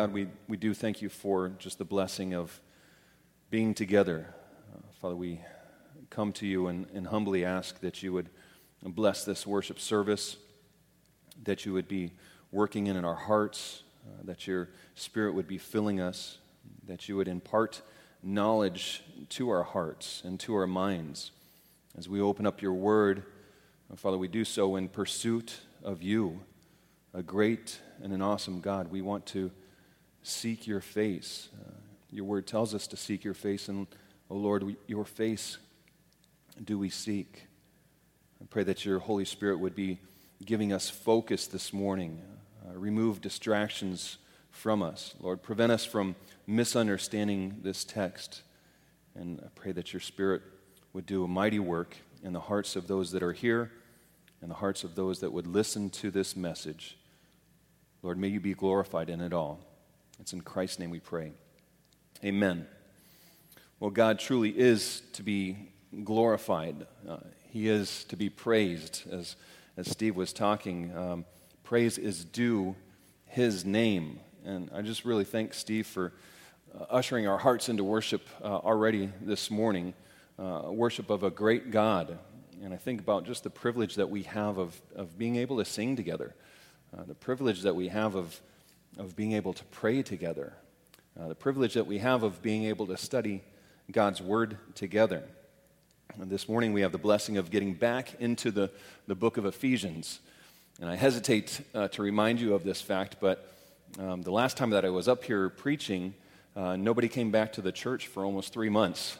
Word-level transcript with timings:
God, 0.00 0.14
we, 0.14 0.28
we 0.48 0.56
do 0.56 0.72
thank 0.72 1.02
you 1.02 1.10
for 1.10 1.50
just 1.58 1.76
the 1.76 1.84
blessing 1.84 2.32
of 2.32 2.58
being 3.50 3.74
together. 3.74 4.34
Uh, 4.74 4.78
Father, 4.98 5.14
we 5.14 5.42
come 6.08 6.32
to 6.32 6.46
you 6.46 6.68
and, 6.68 6.86
and 6.94 7.08
humbly 7.08 7.44
ask 7.44 7.78
that 7.80 8.02
you 8.02 8.10
would 8.14 8.30
bless 8.82 9.26
this 9.26 9.46
worship 9.46 9.78
service, 9.78 10.38
that 11.42 11.66
you 11.66 11.74
would 11.74 11.86
be 11.86 12.12
working 12.50 12.86
in, 12.86 12.96
in 12.96 13.04
our 13.04 13.14
hearts, 13.14 13.82
uh, 14.06 14.22
that 14.24 14.46
your 14.46 14.70
spirit 14.94 15.34
would 15.34 15.46
be 15.46 15.58
filling 15.58 16.00
us, 16.00 16.38
that 16.86 17.06
you 17.06 17.14
would 17.16 17.28
impart 17.28 17.82
knowledge 18.22 19.02
to 19.28 19.50
our 19.50 19.64
hearts 19.64 20.22
and 20.24 20.40
to 20.40 20.54
our 20.54 20.66
minds. 20.66 21.30
As 21.98 22.08
we 22.08 22.22
open 22.22 22.46
up 22.46 22.62
your 22.62 22.72
word, 22.72 23.24
uh, 23.92 23.96
Father, 23.96 24.16
we 24.16 24.28
do 24.28 24.46
so 24.46 24.76
in 24.76 24.88
pursuit 24.88 25.60
of 25.84 26.02
you, 26.02 26.40
a 27.12 27.22
great 27.22 27.78
and 28.02 28.14
an 28.14 28.22
awesome 28.22 28.62
God. 28.62 28.90
We 28.90 29.02
want 29.02 29.26
to 29.26 29.50
seek 30.22 30.66
your 30.66 30.80
face. 30.80 31.48
Uh, 31.60 31.72
your 32.10 32.24
word 32.24 32.46
tells 32.46 32.74
us 32.74 32.86
to 32.88 32.96
seek 32.96 33.24
your 33.24 33.34
face, 33.34 33.68
and, 33.68 33.86
oh 34.28 34.36
Lord, 34.36 34.62
we, 34.62 34.76
your 34.86 35.04
face 35.04 35.58
do 36.62 36.78
we 36.78 36.90
seek. 36.90 37.46
I 38.40 38.46
pray 38.48 38.64
that 38.64 38.84
your 38.84 38.98
Holy 38.98 39.24
Spirit 39.24 39.60
would 39.60 39.74
be 39.74 39.98
giving 40.44 40.72
us 40.72 40.90
focus 40.90 41.46
this 41.46 41.72
morning, 41.72 42.22
uh, 42.66 42.76
remove 42.76 43.20
distractions 43.20 44.18
from 44.50 44.82
us. 44.82 45.14
Lord, 45.20 45.42
prevent 45.42 45.72
us 45.72 45.84
from 45.84 46.16
misunderstanding 46.46 47.60
this 47.62 47.84
text. 47.84 48.42
And 49.14 49.40
I 49.44 49.48
pray 49.54 49.72
that 49.72 49.92
your 49.92 50.00
Spirit 50.00 50.42
would 50.92 51.06
do 51.06 51.24
a 51.24 51.28
mighty 51.28 51.58
work 51.58 51.96
in 52.22 52.32
the 52.32 52.40
hearts 52.40 52.76
of 52.76 52.88
those 52.88 53.12
that 53.12 53.22
are 53.22 53.32
here 53.32 53.70
and 54.42 54.50
the 54.50 54.56
hearts 54.56 54.84
of 54.84 54.94
those 54.94 55.20
that 55.20 55.32
would 55.32 55.46
listen 55.46 55.90
to 55.90 56.10
this 56.10 56.34
message. 56.34 56.96
Lord, 58.02 58.18
may 58.18 58.28
you 58.28 58.40
be 58.40 58.54
glorified 58.54 59.10
in 59.10 59.20
it 59.20 59.32
all. 59.32 59.60
It's 60.20 60.34
in 60.34 60.42
Christ's 60.42 60.78
name 60.78 60.90
we 60.90 61.00
pray. 61.00 61.32
Amen. 62.22 62.66
Well, 63.78 63.90
God 63.90 64.18
truly 64.18 64.50
is 64.50 65.00
to 65.14 65.22
be 65.22 65.56
glorified. 66.04 66.86
Uh, 67.08 67.16
he 67.48 67.68
is 67.68 68.04
to 68.04 68.16
be 68.16 68.28
praised, 68.28 69.04
as, 69.10 69.36
as 69.78 69.90
Steve 69.90 70.16
was 70.16 70.34
talking. 70.34 70.94
Um, 70.94 71.24
praise 71.64 71.96
is 71.96 72.22
due 72.22 72.76
his 73.24 73.64
name. 73.64 74.20
And 74.44 74.70
I 74.74 74.82
just 74.82 75.06
really 75.06 75.24
thank 75.24 75.54
Steve 75.54 75.86
for 75.86 76.12
uh, 76.78 76.84
ushering 76.90 77.26
our 77.26 77.38
hearts 77.38 77.70
into 77.70 77.82
worship 77.82 78.28
uh, 78.44 78.56
already 78.58 79.10
this 79.22 79.50
morning, 79.50 79.94
uh, 80.38 80.64
worship 80.66 81.08
of 81.08 81.22
a 81.22 81.30
great 81.30 81.70
God. 81.70 82.18
And 82.62 82.74
I 82.74 82.76
think 82.76 83.00
about 83.00 83.24
just 83.24 83.42
the 83.42 83.50
privilege 83.50 83.94
that 83.94 84.10
we 84.10 84.24
have 84.24 84.58
of, 84.58 84.78
of 84.94 85.16
being 85.16 85.36
able 85.36 85.56
to 85.56 85.64
sing 85.64 85.96
together, 85.96 86.34
uh, 86.94 87.04
the 87.04 87.14
privilege 87.14 87.62
that 87.62 87.74
we 87.74 87.88
have 87.88 88.16
of, 88.16 88.38
of 88.98 89.16
being 89.16 89.32
able 89.32 89.52
to 89.52 89.64
pray 89.66 90.02
together, 90.02 90.52
uh, 91.18 91.28
the 91.28 91.34
privilege 91.34 91.74
that 91.74 91.86
we 91.86 91.98
have 91.98 92.22
of 92.22 92.42
being 92.42 92.64
able 92.64 92.86
to 92.86 92.96
study 92.96 93.42
God's 93.90 94.20
Word 94.20 94.58
together. 94.74 95.24
And 96.18 96.30
this 96.30 96.48
morning 96.48 96.72
we 96.72 96.80
have 96.80 96.92
the 96.92 96.98
blessing 96.98 97.36
of 97.36 97.50
getting 97.50 97.74
back 97.74 98.14
into 98.20 98.50
the, 98.50 98.70
the 99.06 99.14
book 99.14 99.36
of 99.36 99.46
Ephesians. 99.46 100.20
And 100.80 100.90
I 100.90 100.96
hesitate 100.96 101.60
uh, 101.74 101.88
to 101.88 102.02
remind 102.02 102.40
you 102.40 102.54
of 102.54 102.64
this 102.64 102.80
fact, 102.80 103.16
but 103.20 103.54
um, 103.98 104.22
the 104.22 104.32
last 104.32 104.56
time 104.56 104.70
that 104.70 104.84
I 104.84 104.90
was 104.90 105.08
up 105.08 105.24
here 105.24 105.48
preaching, 105.48 106.14
uh, 106.56 106.76
nobody 106.76 107.08
came 107.08 107.30
back 107.30 107.52
to 107.54 107.62
the 107.62 107.72
church 107.72 108.06
for 108.06 108.24
almost 108.24 108.52
three 108.52 108.68
months. 108.68 109.16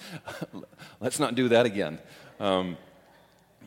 Let's 1.00 1.20
not 1.20 1.34
do 1.34 1.48
that 1.48 1.66
again. 1.66 1.98
Um, 2.40 2.76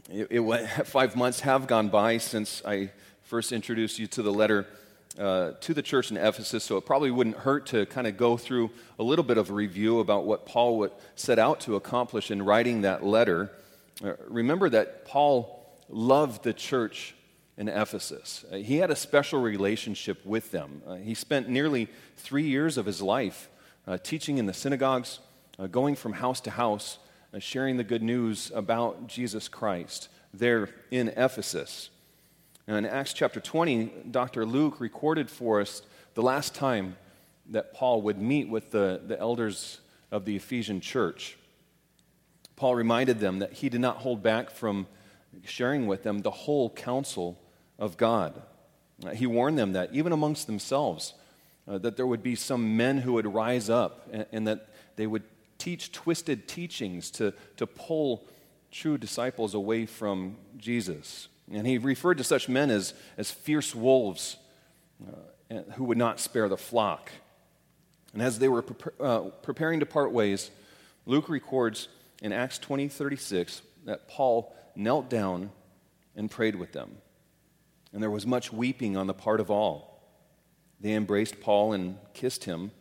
it, 0.09 0.27
it, 0.29 0.67
five 0.85 1.15
months 1.15 1.41
have 1.41 1.67
gone 1.67 1.89
by 1.89 2.17
since 2.17 2.61
I 2.65 2.91
first 3.23 3.51
introduced 3.51 3.97
you 3.97 4.07
to 4.07 4.21
the 4.21 4.31
letter 4.31 4.67
uh, 5.17 5.51
to 5.59 5.73
the 5.73 5.81
church 5.81 6.09
in 6.09 6.17
Ephesus, 6.17 6.63
so 6.63 6.77
it 6.77 6.85
probably 6.85 7.11
wouldn't 7.11 7.37
hurt 7.37 7.65
to 7.67 7.85
kind 7.87 8.07
of 8.07 8.15
go 8.15 8.37
through 8.37 8.69
a 8.97 9.03
little 9.03 9.25
bit 9.25 9.37
of 9.37 9.49
a 9.49 9.53
review 9.53 9.99
about 9.99 10.25
what 10.25 10.45
Paul 10.45 10.77
would 10.79 10.91
set 11.15 11.37
out 11.37 11.59
to 11.61 11.75
accomplish 11.75 12.31
in 12.31 12.41
writing 12.41 12.81
that 12.81 13.03
letter. 13.03 13.51
Uh, 14.03 14.13
remember 14.27 14.69
that 14.69 15.05
Paul 15.05 15.65
loved 15.89 16.43
the 16.43 16.53
church 16.53 17.13
in 17.57 17.67
Ephesus. 17.67 18.45
Uh, 18.51 18.55
he 18.55 18.77
had 18.77 18.89
a 18.89 18.95
special 18.95 19.41
relationship 19.41 20.25
with 20.25 20.51
them. 20.51 20.81
Uh, 20.87 20.95
he 20.95 21.13
spent 21.13 21.49
nearly 21.49 21.89
three 22.17 22.47
years 22.47 22.77
of 22.77 22.85
his 22.85 23.01
life 23.01 23.49
teaching 24.03 24.37
in 24.37 24.45
the 24.45 24.53
synagogues, 24.53 25.19
going 25.71 25.95
from 25.95 26.13
house 26.13 26.39
to 26.39 26.51
house, 26.51 26.99
sharing 27.39 27.75
the 27.75 27.83
good 27.83 28.03
news 28.03 28.51
about 28.55 29.07
Jesus 29.07 29.49
Christ 29.49 30.07
there 30.33 30.69
in 30.91 31.09
Ephesus. 31.09 31.89
Now, 32.71 32.77
in 32.77 32.85
Acts 32.85 33.11
chapter 33.11 33.41
20, 33.41 33.91
Dr. 34.11 34.45
Luke 34.45 34.79
recorded 34.79 35.29
for 35.29 35.59
us 35.59 35.81
the 36.13 36.21
last 36.21 36.55
time 36.55 36.95
that 37.49 37.73
Paul 37.73 38.01
would 38.03 38.17
meet 38.17 38.47
with 38.47 38.71
the, 38.71 39.01
the 39.05 39.19
elders 39.19 39.81
of 40.09 40.23
the 40.23 40.37
Ephesian 40.37 40.79
church. 40.79 41.37
Paul 42.55 42.75
reminded 42.75 43.19
them 43.19 43.39
that 43.39 43.51
he 43.51 43.67
did 43.67 43.81
not 43.81 43.97
hold 43.97 44.23
back 44.23 44.49
from 44.49 44.87
sharing 45.43 45.85
with 45.85 46.03
them 46.03 46.19
the 46.19 46.31
whole 46.31 46.69
counsel 46.69 47.37
of 47.77 47.97
God. 47.97 48.41
Uh, 49.05 49.09
he 49.09 49.27
warned 49.27 49.57
them 49.57 49.73
that 49.73 49.89
even 49.91 50.13
amongst 50.13 50.47
themselves, 50.47 51.13
uh, 51.67 51.77
that 51.79 51.97
there 51.97 52.07
would 52.07 52.23
be 52.23 52.35
some 52.35 52.77
men 52.77 52.99
who 52.99 53.11
would 53.11 53.27
rise 53.27 53.69
up 53.69 54.07
and, 54.13 54.25
and 54.31 54.47
that 54.47 54.69
they 54.95 55.07
would 55.07 55.23
teach 55.57 55.91
twisted 55.91 56.47
teachings 56.47 57.11
to, 57.11 57.33
to 57.57 57.67
pull 57.67 58.25
true 58.71 58.97
disciples 58.97 59.53
away 59.53 59.85
from 59.85 60.37
Jesus. 60.55 61.27
And 61.51 61.67
he 61.67 61.77
referred 61.77 62.17
to 62.17 62.23
such 62.23 62.47
men 62.47 62.69
as, 62.69 62.93
as 63.17 63.29
fierce 63.29 63.75
wolves 63.75 64.37
uh, 65.05 65.55
who 65.75 65.83
would 65.83 65.97
not 65.97 66.19
spare 66.19 66.47
the 66.47 66.57
flock. 66.57 67.11
And 68.13 68.21
as 68.21 68.39
they 68.39 68.47
were 68.47 68.61
pre- 68.61 68.93
uh, 68.99 69.19
preparing 69.41 69.79
to 69.81 69.85
part 69.85 70.11
ways, 70.11 70.51
Luke 71.05 71.29
records 71.29 71.87
in 72.21 72.31
Acts 72.31 72.57
20 72.57 72.87
36 72.87 73.61
that 73.85 74.07
Paul 74.07 74.55
knelt 74.75 75.09
down 75.09 75.51
and 76.15 76.29
prayed 76.29 76.55
with 76.55 76.71
them. 76.71 76.97
And 77.93 78.01
there 78.01 78.11
was 78.11 78.25
much 78.25 78.53
weeping 78.53 78.95
on 78.95 79.07
the 79.07 79.13
part 79.13 79.39
of 79.39 79.51
all. 79.51 80.01
They 80.79 80.93
embraced 80.93 81.41
Paul 81.41 81.73
and 81.73 81.97
kissed 82.13 82.45
him, 82.45 82.71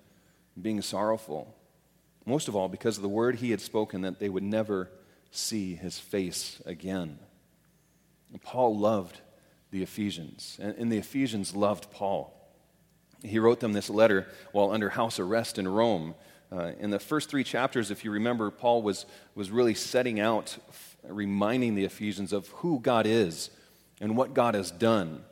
being 0.61 0.81
sorrowful. 0.83 1.57
Most 2.25 2.49
of 2.49 2.55
all, 2.55 2.69
because 2.69 2.97
of 2.97 3.03
the 3.03 3.09
word 3.09 3.37
he 3.37 3.51
had 3.51 3.61
spoken 3.61 4.03
that 4.03 4.21
they 4.21 4.29
would 4.29 4.43
never 4.43 4.91
see 5.31 5.75
his 5.75 5.99
face 5.99 6.61
again. 6.67 7.19
Paul 8.39 8.79
loved 8.79 9.21
the 9.71 9.83
Ephesians, 9.83 10.59
and 10.61 10.91
the 10.91 10.99
Ephesians 10.99 11.55
loved 11.55 11.91
Paul. 11.91 12.37
He 13.23 13.39
wrote 13.39 13.61
them 13.61 13.73
this 13.73 13.91
letter 13.91 14.27
while 14.53 14.71
under 14.71 14.91
house 14.91 15.19
arrest 15.19 15.59
in 15.59 15.69
Rome. 15.69 16.15
Uh, 16.51 16.73
in 16.81 16.91
the 16.91 16.99
first 16.99 17.31
three 17.31 17.45
chapters, 17.45 17.91
if 17.91 18.05
you 18.05 18.11
remember, 18.11 18.51
Paul 18.51 18.83
was, 18.83 19.07
was 19.35 19.51
really 19.51 19.75
setting 19.75 20.19
out, 20.19 20.57
reminding 21.05 21.75
the 21.75 21.85
Ephesians 21.85 22.33
of 22.33 22.49
who 22.49 22.81
God 22.81 23.07
is 23.07 23.51
and 24.01 24.17
what 24.17 24.35
God 24.35 24.55
has 24.55 24.71
done. 24.71 25.23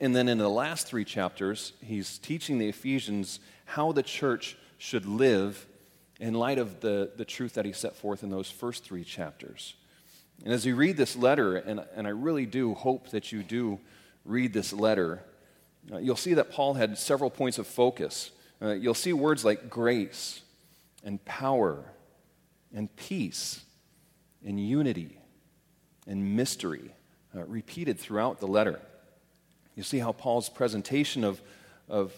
And 0.00 0.14
then 0.14 0.28
in 0.28 0.36
the 0.36 0.50
last 0.50 0.86
three 0.86 1.04
chapters, 1.04 1.72
he's 1.82 2.18
teaching 2.18 2.58
the 2.58 2.68
Ephesians 2.68 3.40
how 3.64 3.92
the 3.92 4.02
church 4.02 4.58
should 4.76 5.06
live 5.06 5.66
in 6.18 6.34
light 6.34 6.58
of 6.58 6.80
the, 6.80 7.12
the 7.16 7.24
truth 7.24 7.54
that 7.54 7.64
he 7.64 7.72
set 7.72 7.96
forth 7.96 8.22
in 8.22 8.28
those 8.28 8.50
first 8.50 8.84
three 8.84 9.04
chapters. 9.04 9.74
And 10.44 10.54
as 10.54 10.64
you 10.64 10.74
read 10.74 10.96
this 10.96 11.16
letter, 11.16 11.56
and, 11.56 11.84
and 11.94 12.06
I 12.06 12.10
really 12.10 12.46
do 12.46 12.74
hope 12.74 13.10
that 13.10 13.30
you 13.30 13.42
do 13.42 13.78
read 14.24 14.52
this 14.52 14.72
letter, 14.72 15.22
uh, 15.92 15.98
you'll 15.98 16.16
see 16.16 16.34
that 16.34 16.50
Paul 16.50 16.74
had 16.74 16.96
several 16.96 17.30
points 17.30 17.58
of 17.58 17.66
focus. 17.66 18.30
Uh, 18.62 18.72
you'll 18.72 18.94
see 18.94 19.12
words 19.12 19.44
like 19.44 19.68
grace 19.68 20.42
and 21.04 21.22
power 21.24 21.84
and 22.74 22.94
peace 22.96 23.64
and 24.44 24.58
unity 24.60 25.18
and 26.06 26.36
mystery 26.36 26.90
uh, 27.34 27.44
repeated 27.44 27.98
throughout 27.98 28.40
the 28.40 28.46
letter. 28.46 28.80
You 29.76 29.82
see 29.82 29.98
how 29.98 30.12
Paul's 30.12 30.48
presentation 30.48 31.24
of, 31.24 31.40
of 31.88 32.12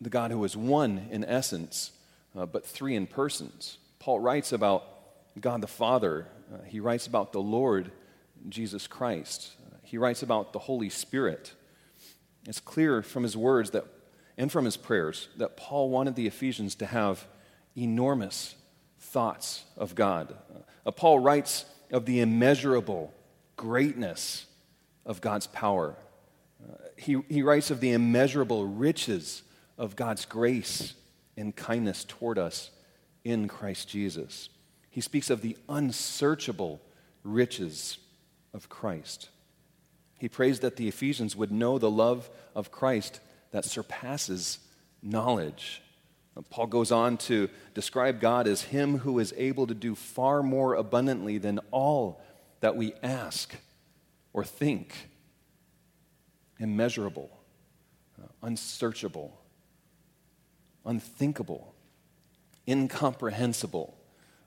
the 0.00 0.10
God 0.10 0.30
who 0.30 0.42
is 0.44 0.56
one 0.56 1.06
in 1.10 1.24
essence, 1.24 1.92
uh, 2.36 2.46
but 2.46 2.66
three 2.66 2.94
in 2.94 3.06
persons. 3.06 3.78
Paul 3.98 4.20
writes 4.20 4.52
about 4.52 4.97
God 5.40 5.60
the 5.60 5.66
Father 5.66 6.26
uh, 6.52 6.62
he 6.64 6.80
writes 6.80 7.06
about 7.06 7.32
the 7.32 7.40
Lord 7.40 7.90
Jesus 8.48 8.86
Christ. 8.86 9.52
Uh, 9.66 9.76
he 9.82 9.98
writes 9.98 10.22
about 10.22 10.52
the 10.52 10.58
Holy 10.58 10.88
Spirit. 10.88 11.52
It's 12.46 12.60
clear 12.60 13.02
from 13.02 13.22
his 13.22 13.36
words 13.36 13.70
that, 13.72 13.84
and 14.36 14.50
from 14.50 14.64
his 14.64 14.76
prayers 14.76 15.28
that 15.36 15.56
Paul 15.56 15.90
wanted 15.90 16.14
the 16.14 16.26
Ephesians 16.26 16.74
to 16.76 16.86
have 16.86 17.26
enormous 17.76 18.54
thoughts 18.98 19.64
of 19.76 19.94
God. 19.94 20.34
Uh, 20.86 20.90
Paul 20.90 21.18
writes 21.18 21.66
of 21.90 22.06
the 22.06 22.20
immeasurable 22.20 23.12
greatness 23.56 24.46
of 25.04 25.20
God's 25.20 25.46
power. 25.48 25.96
Uh, 26.62 26.74
he, 26.96 27.20
he 27.28 27.42
writes 27.42 27.70
of 27.70 27.80
the 27.80 27.92
immeasurable 27.92 28.66
riches 28.66 29.42
of 29.76 29.96
God's 29.96 30.24
grace 30.24 30.94
and 31.36 31.54
kindness 31.54 32.04
toward 32.04 32.38
us 32.38 32.70
in 33.24 33.48
Christ 33.48 33.88
Jesus. 33.88 34.48
He 34.98 35.02
speaks 35.02 35.30
of 35.30 35.42
the 35.42 35.56
unsearchable 35.68 36.80
riches 37.22 37.98
of 38.52 38.68
Christ. 38.68 39.28
He 40.18 40.28
prays 40.28 40.58
that 40.58 40.74
the 40.74 40.88
Ephesians 40.88 41.36
would 41.36 41.52
know 41.52 41.78
the 41.78 41.88
love 41.88 42.28
of 42.52 42.72
Christ 42.72 43.20
that 43.52 43.64
surpasses 43.64 44.58
knowledge. 45.00 45.82
Paul 46.50 46.66
goes 46.66 46.90
on 46.90 47.16
to 47.18 47.48
describe 47.74 48.20
God 48.20 48.48
as 48.48 48.62
Him 48.62 48.98
who 48.98 49.20
is 49.20 49.32
able 49.36 49.68
to 49.68 49.74
do 49.74 49.94
far 49.94 50.42
more 50.42 50.74
abundantly 50.74 51.38
than 51.38 51.60
all 51.70 52.20
that 52.58 52.74
we 52.74 52.92
ask 53.00 53.54
or 54.32 54.44
think. 54.44 55.10
Immeasurable, 56.58 57.30
uh, 58.20 58.26
unsearchable, 58.42 59.40
unthinkable, 60.84 61.72
incomprehensible. 62.66 63.94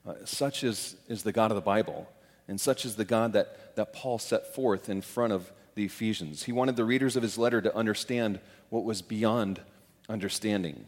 Uh, 0.06 0.14
such 0.26 0.64
is, 0.64 0.96
is 1.08 1.24
the 1.24 1.32
God 1.32 1.52
of 1.52 1.56
the 1.56 1.62
Bible, 1.62 2.10
and 2.48 2.60
such 2.60 2.86
is 2.86 2.96
the 2.96 3.06
God 3.06 3.34
that, 3.34 3.76
that 3.76 3.94
Paul 3.94 4.18
set 4.18 4.54
forth 4.54 4.90
in 4.90 5.02
front 5.02 5.34
of 5.34 5.52
the 5.76 5.86
Ephesians. 5.86 6.44
He 6.44 6.52
wanted 6.52 6.76
the 6.76 6.86
readers 6.86 7.16
of 7.16 7.24
his 7.24 7.38
letter 7.38 7.62
to 7.62 7.76
understand 7.76 8.40
what 8.70 8.84
was 8.84 9.02
beyond 9.02 9.62
understanding. 10.10 10.86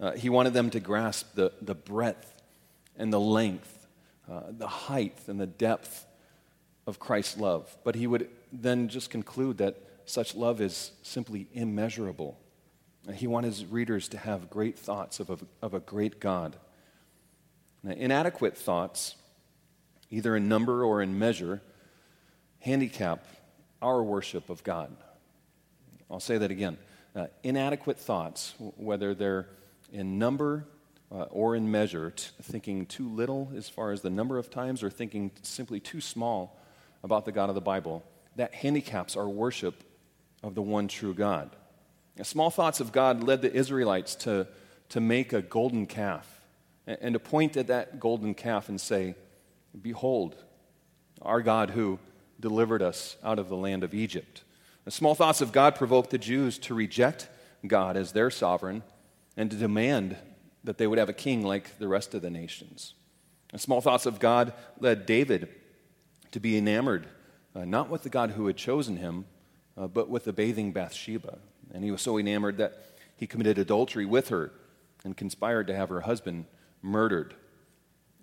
Uh, 0.00 0.12
he 0.12 0.28
wanted 0.28 0.52
them 0.52 0.70
to 0.70 0.80
grasp 0.80 1.34
the, 1.34 1.52
the 1.62 1.74
breadth 1.74 2.42
and 2.96 3.12
the 3.12 3.20
length, 3.20 3.86
uh, 4.30 4.42
the 4.50 4.66
height 4.66 5.16
and 5.26 5.40
the 5.40 5.46
depth 5.46 6.06
of 6.86 6.98
Christ's 6.98 7.38
love. 7.38 7.76
But 7.84 7.94
he 7.94 8.06
would 8.06 8.28
then 8.52 8.88
just 8.88 9.10
conclude 9.10 9.58
that 9.58 9.76
such 10.04 10.34
love 10.34 10.60
is 10.60 10.92
simply 11.02 11.48
immeasurable. 11.52 12.38
He 13.14 13.26
wanted 13.26 13.48
his 13.48 13.64
readers 13.66 14.08
to 14.08 14.18
have 14.18 14.50
great 14.50 14.78
thoughts 14.78 15.20
of 15.20 15.30
a, 15.30 15.38
of 15.62 15.74
a 15.74 15.80
great 15.80 16.20
God. 16.20 16.56
Now, 17.82 17.92
inadequate 17.92 18.56
thoughts, 18.56 19.14
either 20.10 20.36
in 20.36 20.48
number 20.48 20.84
or 20.84 21.00
in 21.02 21.18
measure, 21.18 21.62
handicap 22.60 23.24
our 23.80 24.02
worship 24.02 24.50
of 24.50 24.64
God. 24.64 24.94
I'll 26.10 26.20
say 26.20 26.38
that 26.38 26.50
again. 26.50 26.78
Uh, 27.14 27.26
inadequate 27.42 27.98
thoughts, 27.98 28.54
whether 28.76 29.14
they're 29.14 29.48
in 29.92 30.18
number 30.18 30.66
uh, 31.10 31.22
or 31.30 31.56
in 31.56 31.70
measure, 31.70 32.10
t- 32.10 32.28
thinking 32.42 32.86
too 32.86 33.08
little 33.08 33.50
as 33.56 33.68
far 33.68 33.92
as 33.92 34.02
the 34.02 34.10
number 34.10 34.38
of 34.38 34.50
times 34.50 34.82
or 34.82 34.90
thinking 34.90 35.30
simply 35.42 35.80
too 35.80 36.00
small 36.00 36.58
about 37.02 37.24
the 37.24 37.32
God 37.32 37.48
of 37.48 37.54
the 37.54 37.60
Bible, 37.60 38.04
that 38.36 38.54
handicaps 38.54 39.16
our 39.16 39.28
worship 39.28 39.82
of 40.42 40.54
the 40.54 40.62
one 40.62 40.88
true 40.88 41.14
God. 41.14 41.50
Now, 42.16 42.24
small 42.24 42.50
thoughts 42.50 42.80
of 42.80 42.92
God 42.92 43.22
led 43.22 43.42
the 43.42 43.52
Israelites 43.52 44.14
to, 44.16 44.48
to 44.90 45.00
make 45.00 45.32
a 45.32 45.40
golden 45.40 45.86
calf 45.86 46.37
and, 46.88 47.12
to 47.12 47.20
point 47.20 47.56
at 47.56 47.66
that 47.66 48.00
golden 48.00 48.34
calf 48.34 48.68
and 48.68 48.80
say, 48.80 49.14
Behold, 49.80 50.36
our 51.20 51.42
God 51.42 51.70
who 51.70 51.98
delivered 52.40 52.82
us 52.82 53.16
out 53.22 53.38
of 53.38 53.48
the 53.48 53.56
land 53.56 53.84
of 53.84 53.94
Egypt. 53.94 54.42
The 54.84 54.90
small 54.90 55.14
thoughts 55.14 55.40
of 55.40 55.52
God 55.52 55.74
provoked 55.74 56.10
the 56.10 56.18
Jews 56.18 56.58
to 56.60 56.74
reject 56.74 57.28
God 57.66 57.96
as 57.96 58.12
their 58.12 58.30
sovereign 58.30 58.82
and 59.36 59.50
to 59.50 59.56
demand 59.56 60.16
that 60.64 60.78
they 60.78 60.86
would 60.86 60.98
have 60.98 61.08
a 61.08 61.14
king 61.14 61.42
like 61.42 61.78
the 61.78 61.88
rest 61.88 62.14
of 62.14 62.22
the 62.22 62.30
nations. 62.30 62.94
The 63.52 63.58
small 63.58 63.80
thoughts 63.80 64.06
of 64.06 64.18
God 64.18 64.52
led 64.80 65.04
David 65.04 65.48
to 66.30 66.40
be 66.40 66.56
enamored, 66.56 67.06
uh, 67.54 67.64
not 67.64 67.90
with 67.90 68.02
the 68.02 68.08
God 68.08 68.30
who 68.30 68.46
had 68.46 68.56
chosen 68.56 68.96
him, 68.96 69.26
uh, 69.76 69.86
but 69.88 70.08
with 70.08 70.24
the 70.24 70.32
bathing 70.32 70.72
Bathsheba. 70.72 71.38
And 71.72 71.84
he 71.84 71.90
was 71.90 72.02
so 72.02 72.18
enamored 72.18 72.56
that 72.58 72.82
he 73.16 73.26
committed 73.26 73.58
adultery 73.58 74.06
with 74.06 74.28
her 74.28 74.52
and 75.04 75.16
conspired 75.16 75.66
to 75.66 75.76
have 75.76 75.88
her 75.88 76.02
husband 76.02 76.46
murdered. 76.82 77.34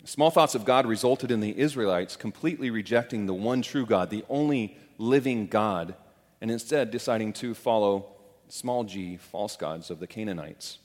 Small 0.04 0.30
thoughts 0.30 0.54
of 0.54 0.66
God 0.66 0.86
resulted 0.86 1.31
in 1.31 1.40
the 1.40 1.57
Israelites 1.57 2.16
completely 2.16 2.69
rejecting 2.69 3.25
the 3.25 3.34
one 3.34 3.62
true 3.62 3.86
God, 3.86 4.10
the 4.10 4.25
only 4.30 4.78
living 4.98 5.48
God, 5.48 5.96
and 6.42 6.52
instead 6.52 6.92
deciding 6.92 7.34
to 7.34 7.54
follow 7.54 8.12
small 8.48 8.84
g 8.84 9.18
false 9.18 9.56
gods 9.56 9.90
of 9.90 10.00
the 10.00 10.07
Canaanites. 10.07 10.78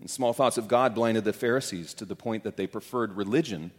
And 0.00 0.08
small 0.08 0.32
thoughts 0.32 0.58
of 0.58 0.68
God 0.68 0.94
blinded 0.94 1.24
the 1.24 1.32
Pharisees 1.32 1.94
to 1.94 2.04
the 2.04 2.16
point 2.16 2.44
that 2.44 2.56
they 2.56 2.66
preferred 2.66 3.16
religion 3.16 3.70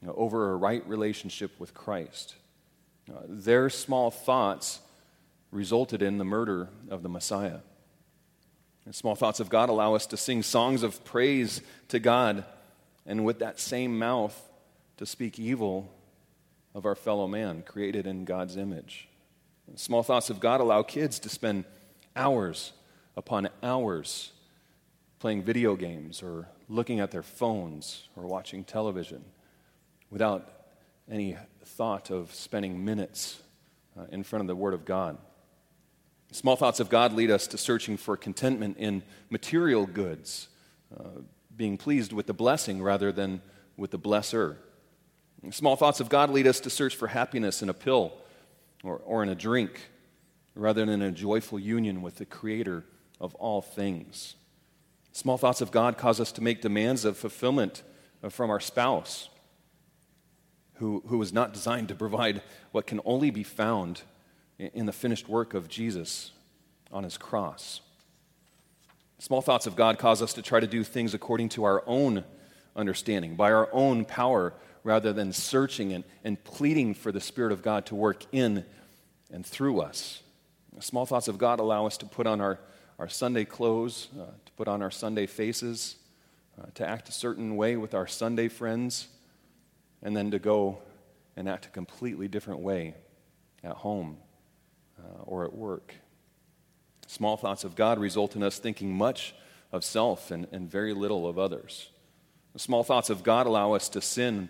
you 0.00 0.08
know, 0.08 0.14
over 0.14 0.50
a 0.50 0.56
right 0.56 0.86
relationship 0.86 1.58
with 1.58 1.74
Christ. 1.74 2.34
Uh, 3.08 3.20
their 3.28 3.70
small 3.70 4.10
thoughts 4.10 4.80
resulted 5.50 6.02
in 6.02 6.18
the 6.18 6.24
murder 6.24 6.68
of 6.90 7.02
the 7.02 7.08
Messiah. 7.08 7.58
And 8.84 8.94
small 8.94 9.14
thoughts 9.14 9.40
of 9.40 9.48
God 9.48 9.68
allow 9.68 9.94
us 9.94 10.06
to 10.06 10.16
sing 10.16 10.42
songs 10.42 10.82
of 10.82 11.04
praise 11.04 11.62
to 11.88 11.98
God, 11.98 12.44
and 13.06 13.24
with 13.24 13.38
that 13.38 13.60
same 13.60 13.98
mouth 13.98 14.50
to 14.96 15.06
speak 15.06 15.38
evil 15.38 15.92
of 16.74 16.86
our 16.86 16.94
fellow 16.94 17.28
man, 17.28 17.62
created 17.62 18.06
in 18.06 18.24
God's 18.24 18.56
image. 18.56 19.08
And 19.66 19.78
small 19.78 20.02
thoughts 20.02 20.30
of 20.30 20.40
God 20.40 20.60
allow 20.60 20.82
kids 20.82 21.18
to 21.20 21.28
spend 21.28 21.64
hours 22.16 22.72
upon 23.16 23.48
hours 23.62 24.32
playing 25.18 25.42
video 25.42 25.76
games 25.76 26.22
or 26.22 26.48
looking 26.68 26.98
at 26.98 27.10
their 27.10 27.22
phones 27.22 28.08
or 28.16 28.24
watching 28.26 28.64
television 28.64 29.24
without 30.10 30.50
any 31.10 31.36
thought 31.64 32.10
of 32.10 32.34
spending 32.34 32.84
minutes 32.84 33.40
uh, 33.98 34.04
in 34.10 34.22
front 34.22 34.40
of 34.40 34.46
the 34.46 34.56
Word 34.56 34.74
of 34.74 34.84
God. 34.84 35.18
Small 36.32 36.56
thoughts 36.56 36.80
of 36.80 36.88
God 36.88 37.12
lead 37.12 37.30
us 37.30 37.46
to 37.48 37.58
searching 37.58 37.98
for 37.98 38.16
contentment 38.16 38.78
in 38.78 39.02
material 39.28 39.84
goods, 39.84 40.48
uh, 40.98 41.20
being 41.54 41.76
pleased 41.76 42.14
with 42.14 42.26
the 42.26 42.32
blessing 42.32 42.82
rather 42.82 43.12
than 43.12 43.42
with 43.76 43.90
the 43.90 43.98
blesser. 43.98 44.56
Small 45.50 45.76
thoughts 45.76 46.00
of 46.00 46.08
God 46.08 46.30
lead 46.30 46.46
us 46.46 46.58
to 46.60 46.70
search 46.70 46.96
for 46.96 47.08
happiness 47.08 47.60
in 47.60 47.68
a 47.68 47.74
pill 47.74 48.14
or, 48.82 48.96
or 49.04 49.22
in 49.22 49.28
a 49.28 49.34
drink 49.34 49.90
rather 50.54 50.80
than 50.80 50.88
in 50.88 51.02
a 51.02 51.12
joyful 51.12 51.58
union 51.58 52.00
with 52.00 52.16
the 52.16 52.24
Creator 52.24 52.86
of 53.20 53.34
all 53.34 53.60
things. 53.60 54.36
Small 55.12 55.36
thoughts 55.36 55.60
of 55.60 55.70
God 55.70 55.98
cause 55.98 56.18
us 56.18 56.32
to 56.32 56.42
make 56.42 56.62
demands 56.62 57.04
of 57.04 57.18
fulfillment 57.18 57.82
from 58.30 58.48
our 58.48 58.60
spouse, 58.60 59.28
who, 60.74 61.02
who 61.08 61.18
was 61.18 61.32
not 61.32 61.52
designed 61.52 61.88
to 61.88 61.94
provide 61.94 62.40
what 62.70 62.86
can 62.86 63.00
only 63.04 63.30
be 63.30 63.42
found 63.42 64.00
in 64.58 64.86
the 64.86 64.92
finished 64.92 65.28
work 65.28 65.54
of 65.54 65.68
Jesus 65.68 66.32
on 66.90 67.04
his 67.04 67.16
cross. 67.16 67.80
Small 69.18 69.40
thoughts 69.40 69.66
of 69.66 69.76
God 69.76 69.98
cause 69.98 70.20
us 70.20 70.32
to 70.34 70.42
try 70.42 70.60
to 70.60 70.66
do 70.66 70.82
things 70.82 71.14
according 71.14 71.48
to 71.50 71.64
our 71.64 71.82
own 71.86 72.24
understanding, 72.74 73.36
by 73.36 73.52
our 73.52 73.68
own 73.72 74.04
power, 74.04 74.52
rather 74.84 75.12
than 75.12 75.32
searching 75.32 75.92
and, 75.92 76.04
and 76.24 76.42
pleading 76.42 76.94
for 76.94 77.12
the 77.12 77.20
Spirit 77.20 77.52
of 77.52 77.62
God 77.62 77.86
to 77.86 77.94
work 77.94 78.24
in 78.32 78.64
and 79.30 79.46
through 79.46 79.80
us. 79.80 80.22
Small 80.80 81.06
thoughts 81.06 81.28
of 81.28 81.38
God 81.38 81.60
allow 81.60 81.86
us 81.86 81.96
to 81.98 82.06
put 82.06 82.26
on 82.26 82.40
our 82.40 82.58
our 83.02 83.08
Sunday 83.08 83.44
clothes, 83.44 84.06
uh, 84.16 84.26
to 84.44 84.52
put 84.52 84.68
on 84.68 84.80
our 84.80 84.90
Sunday 84.90 85.26
faces, 85.26 85.96
uh, 86.56 86.66
to 86.74 86.86
act 86.86 87.08
a 87.08 87.12
certain 87.12 87.56
way 87.56 87.76
with 87.76 87.94
our 87.94 88.06
Sunday 88.06 88.46
friends, 88.46 89.08
and 90.02 90.16
then 90.16 90.30
to 90.30 90.38
go 90.38 90.78
and 91.36 91.48
act 91.48 91.66
a 91.66 91.68
completely 91.70 92.28
different 92.28 92.60
way 92.60 92.94
at 93.64 93.72
home 93.72 94.18
uh, 94.98 95.22
or 95.22 95.44
at 95.44 95.54
work. 95.54 95.94
Small 97.06 97.36
thoughts 97.36 97.64
of 97.64 97.76
God 97.76 97.98
result 97.98 98.36
in 98.36 98.42
us 98.42 98.58
thinking 98.58 98.94
much 98.94 99.34
of 99.70 99.84
self 99.84 100.30
and, 100.30 100.46
and 100.52 100.70
very 100.70 100.94
little 100.94 101.28
of 101.28 101.38
others. 101.38 101.90
The 102.52 102.58
small 102.58 102.84
thoughts 102.84 103.10
of 103.10 103.22
God 103.22 103.46
allow 103.46 103.72
us 103.72 103.88
to 103.90 104.00
sin 104.00 104.48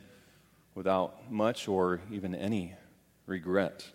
without 0.74 1.30
much 1.30 1.68
or 1.68 2.00
even 2.10 2.34
any 2.34 2.74
regret. 3.26 3.86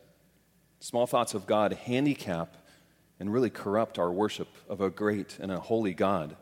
Small 0.79 1.07
thoughts 1.07 1.33
of 1.33 1.45
God 1.45 1.73
handicap 1.73 2.55
and 3.19 3.33
really 3.33 3.49
corrupt 3.49 3.97
our 3.97 4.11
worship 4.11 4.47
of 4.69 4.79
a 4.79 4.89
great 4.89 5.37
and 5.39 5.51
a 5.51 5.59
holy 5.59 5.93
God. 5.93 6.35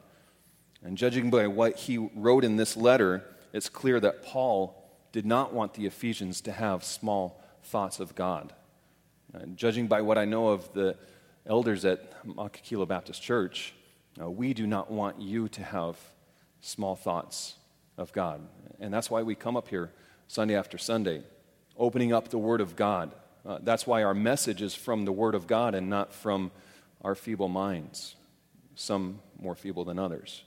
And 0.83 0.97
judging 0.97 1.29
by 1.29 1.47
what 1.47 1.77
he 1.77 1.97
wrote 1.97 2.43
in 2.43 2.57
this 2.57 2.77
letter, 2.77 3.23
it's 3.53 3.69
clear 3.69 3.99
that 4.01 4.23
Paul 4.23 4.83
did 5.11 5.25
not 5.25 5.53
want 5.53 5.73
the 5.73 5.85
Ephesians 5.85 6.41
to 6.41 6.51
have 6.51 6.83
small 6.83 7.41
thoughts 7.63 7.99
of 7.99 8.13
God. 8.13 8.53
And 9.41 9.57
judging 9.57 9.87
by 9.87 10.01
what 10.01 10.17
I 10.17 10.25
know 10.25 10.49
of 10.49 10.71
the 10.73 10.95
elders 11.45 11.85
at 11.85 12.25
Makakilo 12.25 12.87
Baptist 12.87 13.21
Church, 13.21 13.73
uh, 14.19 14.29
we 14.29 14.53
do 14.53 14.65
not 14.65 14.89
want 14.89 15.19
you 15.19 15.49
to 15.49 15.63
have 15.63 15.97
small 16.61 16.95
thoughts 16.95 17.55
of 17.97 18.11
God. 18.13 18.41
And 18.79 18.93
that's 18.93 19.09
why 19.09 19.23
we 19.23 19.35
come 19.35 19.57
up 19.57 19.67
here 19.67 19.91
Sunday 20.27 20.55
after 20.55 20.77
Sunday, 20.77 21.23
opening 21.77 22.13
up 22.13 22.29
the 22.29 22.37
Word 22.37 22.61
of 22.61 22.75
God. 22.75 23.11
Uh, 23.45 23.59
that's 23.61 23.85
why 23.85 24.03
our 24.03 24.13
message 24.13 24.61
is 24.61 24.73
from 24.73 25.05
the 25.05 25.11
Word 25.11 25.35
of 25.35 25.47
God 25.47 25.75
and 25.75 25.89
not 25.89 26.13
from 26.13 26.51
our 27.03 27.13
feeble 27.13 27.49
minds, 27.49 28.15
some 28.75 29.19
more 29.39 29.55
feeble 29.55 29.83
than 29.83 29.99
others. 29.99 30.43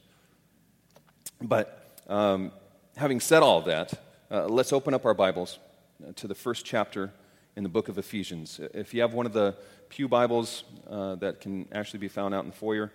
But 1.41 2.01
um, 2.09 2.51
having 2.97 3.21
said 3.21 3.43
all 3.43 3.61
that, 3.63 3.95
uh, 4.31 4.47
let's 4.47 4.73
open 4.73 4.95
up 4.95 5.05
our 5.05 5.15
Bibles 5.15 5.59
uh, 6.03 6.13
to 6.17 6.27
the 6.27 6.35
first 6.35 6.65
chapter 6.65 7.13
in 7.59 7.65
the 7.65 7.69
book 7.69 7.89
of 7.89 7.99
Ephesians. 7.99 8.61
If 8.73 8.95
you 8.95 9.01
have 9.01 9.15
one 9.15 9.27
of 9.27 9.33
the 9.33 9.57
Pew 9.89 10.07
Bibles 10.07 10.63
uh, 10.89 11.17
that 11.17 11.41
can 11.41 11.67
actually 11.73 11.99
be 11.99 12.07
found 12.07 12.33
out 12.33 12.45
in 12.45 12.51
the 12.51 12.57
foyer, 12.57 12.93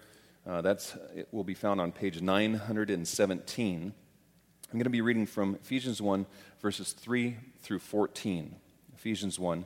uh, 0.47 0.61
that's, 0.61 0.95
it 1.13 1.27
will 1.33 1.43
be 1.43 1.53
found 1.53 1.81
on 1.81 1.91
page 1.91 2.21
917. 2.21 3.81
I'm 3.83 4.71
going 4.71 4.83
to 4.85 4.89
be 4.89 5.01
reading 5.01 5.25
from 5.25 5.55
Ephesians 5.55 6.01
1, 6.01 6.25
verses 6.61 6.93
3 6.93 7.35
through 7.59 7.79
14. 7.79 8.55
Ephesians 8.95 9.37
1, 9.37 9.65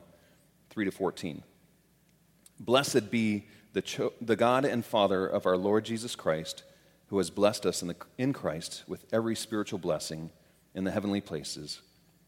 3 0.70 0.84
to 0.84 0.90
14. 0.90 1.44
Blessed 2.58 3.08
be 3.08 3.46
the, 3.74 3.82
cho- 3.82 4.14
the 4.20 4.34
God 4.34 4.64
and 4.64 4.84
Father 4.84 5.24
of 5.28 5.46
our 5.46 5.56
Lord 5.56 5.84
Jesus 5.84 6.16
Christ, 6.16 6.64
who 7.06 7.18
has 7.18 7.30
blessed 7.30 7.66
us 7.66 7.82
in, 7.82 7.88
the, 7.88 7.96
in 8.18 8.32
Christ 8.32 8.82
with 8.88 9.06
every 9.12 9.36
spiritual 9.36 9.78
blessing 9.78 10.30
in 10.74 10.82
the 10.82 10.90
heavenly 10.90 11.20
places, 11.20 11.82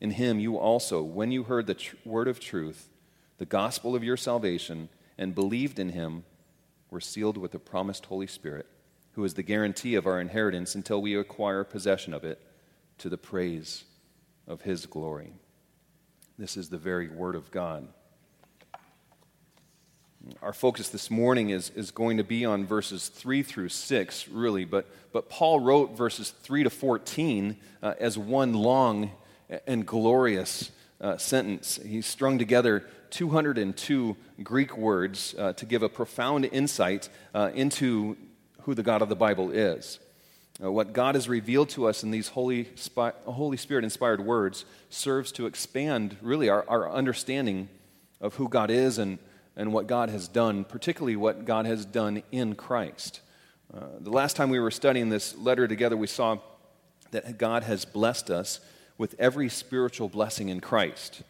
In 0.00 0.12
him 0.12 0.38
you 0.38 0.58
also, 0.58 1.02
when 1.02 1.30
you 1.30 1.44
heard 1.44 1.66
the 1.66 1.74
tr- 1.74 1.96
word 2.04 2.28
of 2.28 2.40
truth, 2.40 2.88
the 3.38 3.46
gospel 3.46 3.94
of 3.94 4.04
your 4.04 4.16
salvation, 4.16 4.88
and 5.18 5.34
believed 5.34 5.78
in 5.78 5.90
him, 5.90 6.24
were 6.90 7.00
sealed 7.00 7.36
with 7.36 7.52
the 7.52 7.58
promised 7.58 8.06
Holy 8.06 8.26
Spirit, 8.26 8.66
who 9.12 9.24
is 9.24 9.34
the 9.34 9.42
guarantee 9.42 9.94
of 9.94 10.06
our 10.06 10.20
inheritance 10.20 10.74
until 10.74 11.00
we 11.00 11.16
acquire 11.16 11.64
possession 11.64 12.12
of 12.12 12.24
it 12.24 12.40
to 12.98 13.08
the 13.08 13.18
praise 13.18 13.84
of 14.46 14.62
his 14.62 14.86
glory. 14.86 15.32
This 16.38 16.56
is 16.56 16.68
the 16.68 16.78
very 16.78 17.08
word 17.08 17.34
of 17.34 17.50
God. 17.50 17.88
Our 20.42 20.52
focus 20.52 20.88
this 20.88 21.10
morning 21.10 21.50
is, 21.50 21.70
is 21.70 21.90
going 21.90 22.16
to 22.16 22.24
be 22.24 22.44
on 22.44 22.66
verses 22.66 23.08
3 23.08 23.42
through 23.42 23.68
6, 23.68 24.28
really, 24.28 24.64
but, 24.64 24.86
but 25.12 25.30
Paul 25.30 25.60
wrote 25.60 25.96
verses 25.96 26.30
3 26.42 26.64
to 26.64 26.70
14 26.70 27.56
uh, 27.82 27.94
as 28.00 28.18
one 28.18 28.52
long 28.52 29.12
and 29.66 29.86
glorious 29.86 30.70
uh, 31.00 31.16
sentence. 31.16 31.78
He 31.84 32.00
strung 32.00 32.38
together 32.38 32.84
202 33.10 34.16
Greek 34.42 34.76
words 34.76 35.34
uh, 35.38 35.52
to 35.54 35.66
give 35.66 35.82
a 35.82 35.88
profound 35.88 36.44
insight 36.46 37.08
uh, 37.34 37.50
into 37.54 38.16
who 38.62 38.74
the 38.74 38.82
God 38.82 39.02
of 39.02 39.08
the 39.08 39.16
Bible 39.16 39.50
is. 39.50 39.98
Uh, 40.62 40.72
what 40.72 40.92
God 40.92 41.14
has 41.14 41.28
revealed 41.28 41.68
to 41.70 41.86
us 41.86 42.02
in 42.02 42.10
these 42.10 42.28
Holy, 42.28 42.68
Holy 43.26 43.56
Spirit 43.56 43.84
inspired 43.84 44.24
words 44.24 44.64
serves 44.88 45.30
to 45.32 45.46
expand, 45.46 46.16
really, 46.22 46.48
our, 46.48 46.64
our 46.68 46.90
understanding 46.90 47.68
of 48.20 48.34
who 48.34 48.48
God 48.48 48.70
is 48.70 48.98
and 48.98 49.18
and 49.56 49.72
what 49.72 49.86
God 49.86 50.10
has 50.10 50.28
done, 50.28 50.64
particularly 50.64 51.16
what 51.16 51.44
God 51.44 51.66
has 51.66 51.84
done 51.86 52.22
in 52.30 52.54
Christ. 52.54 53.20
Uh, 53.74 53.80
the 54.00 54.10
last 54.10 54.36
time 54.36 54.50
we 54.50 54.60
were 54.60 54.70
studying 54.70 55.08
this 55.08 55.36
letter 55.36 55.66
together, 55.66 55.96
we 55.96 56.06
saw 56.06 56.38
that 57.10 57.38
God 57.38 57.62
has 57.62 57.84
blessed 57.84 58.30
us 58.30 58.60
with 58.98 59.14
every 59.18 59.48
spiritual 59.48 60.08
blessing 60.08 60.48
in 60.48 60.60
Christ. 60.60 61.22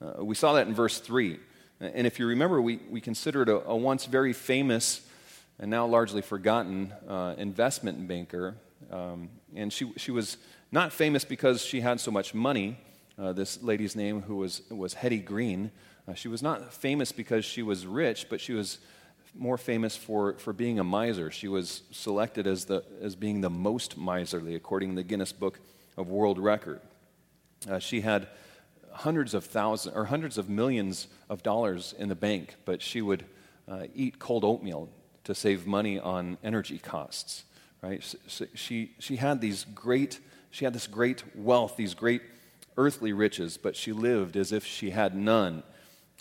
Uh, 0.00 0.24
we 0.24 0.34
saw 0.34 0.52
that 0.54 0.66
in 0.66 0.74
verse 0.74 0.98
3. 1.00 1.38
And 1.80 2.06
if 2.06 2.18
you 2.18 2.26
remember, 2.26 2.60
we, 2.60 2.80
we 2.90 3.00
considered 3.00 3.48
a, 3.48 3.66
a 3.68 3.76
once 3.76 4.06
very 4.06 4.32
famous 4.32 5.00
and 5.58 5.70
now 5.70 5.86
largely 5.86 6.22
forgotten 6.22 6.92
uh, 7.08 7.34
investment 7.38 8.06
banker. 8.06 8.56
Um, 8.90 9.28
and 9.54 9.72
she, 9.72 9.92
she 9.96 10.10
was 10.10 10.36
not 10.72 10.92
famous 10.92 11.24
because 11.24 11.62
she 11.62 11.80
had 11.80 12.00
so 12.00 12.10
much 12.10 12.34
money. 12.34 12.78
Uh, 13.18 13.32
this 13.32 13.62
lady's 13.62 13.94
name, 13.94 14.22
who 14.22 14.36
was, 14.36 14.62
was 14.70 14.94
Hetty 14.94 15.18
Green, 15.18 15.70
uh, 16.06 16.14
she 16.14 16.28
was 16.28 16.42
not 16.42 16.74
famous 16.74 17.12
because 17.12 17.44
she 17.44 17.62
was 17.62 17.86
rich, 17.86 18.26
but 18.28 18.40
she 18.40 18.52
was 18.52 18.78
more 19.34 19.56
famous 19.56 19.96
for, 19.96 20.34
for 20.34 20.52
being 20.52 20.78
a 20.78 20.84
miser. 20.84 21.30
She 21.30 21.48
was 21.48 21.82
selected 21.90 22.46
as, 22.46 22.66
the, 22.66 22.84
as 23.00 23.16
being 23.16 23.40
the 23.40 23.50
most 23.50 23.96
miserly, 23.96 24.54
according 24.54 24.90
to 24.90 24.96
the 24.96 25.02
Guinness 25.02 25.32
Book 25.32 25.60
of 25.96 26.08
World 26.08 26.38
Record. 26.38 26.80
Uh, 27.68 27.78
she 27.78 28.00
had 28.00 28.28
hundreds 28.92 29.34
of 29.34 29.44
thousands 29.44 29.94
or 29.94 30.04
hundreds 30.06 30.38
of 30.38 30.48
millions 30.48 31.08
of 31.28 31.42
dollars 31.42 31.94
in 31.98 32.08
the 32.08 32.14
bank, 32.14 32.56
but 32.64 32.80
she 32.80 33.02
would 33.02 33.24
uh, 33.68 33.84
eat 33.94 34.18
cold 34.18 34.44
oatmeal 34.44 34.88
to 35.24 35.34
save 35.34 35.66
money 35.66 35.98
on 35.98 36.38
energy 36.44 36.78
costs. 36.78 37.44
Right? 37.82 38.02
So 38.26 38.46
she, 38.54 38.92
she 38.98 39.16
had 39.16 39.40
these 39.40 39.64
great, 39.64 40.20
she 40.50 40.64
had 40.64 40.74
this 40.74 40.86
great 40.86 41.22
wealth, 41.34 41.76
these 41.76 41.94
great 41.94 42.22
earthly 42.76 43.12
riches, 43.12 43.56
but 43.56 43.76
she 43.76 43.92
lived 43.92 44.36
as 44.36 44.52
if 44.52 44.64
she 44.64 44.90
had 44.90 45.14
none. 45.14 45.62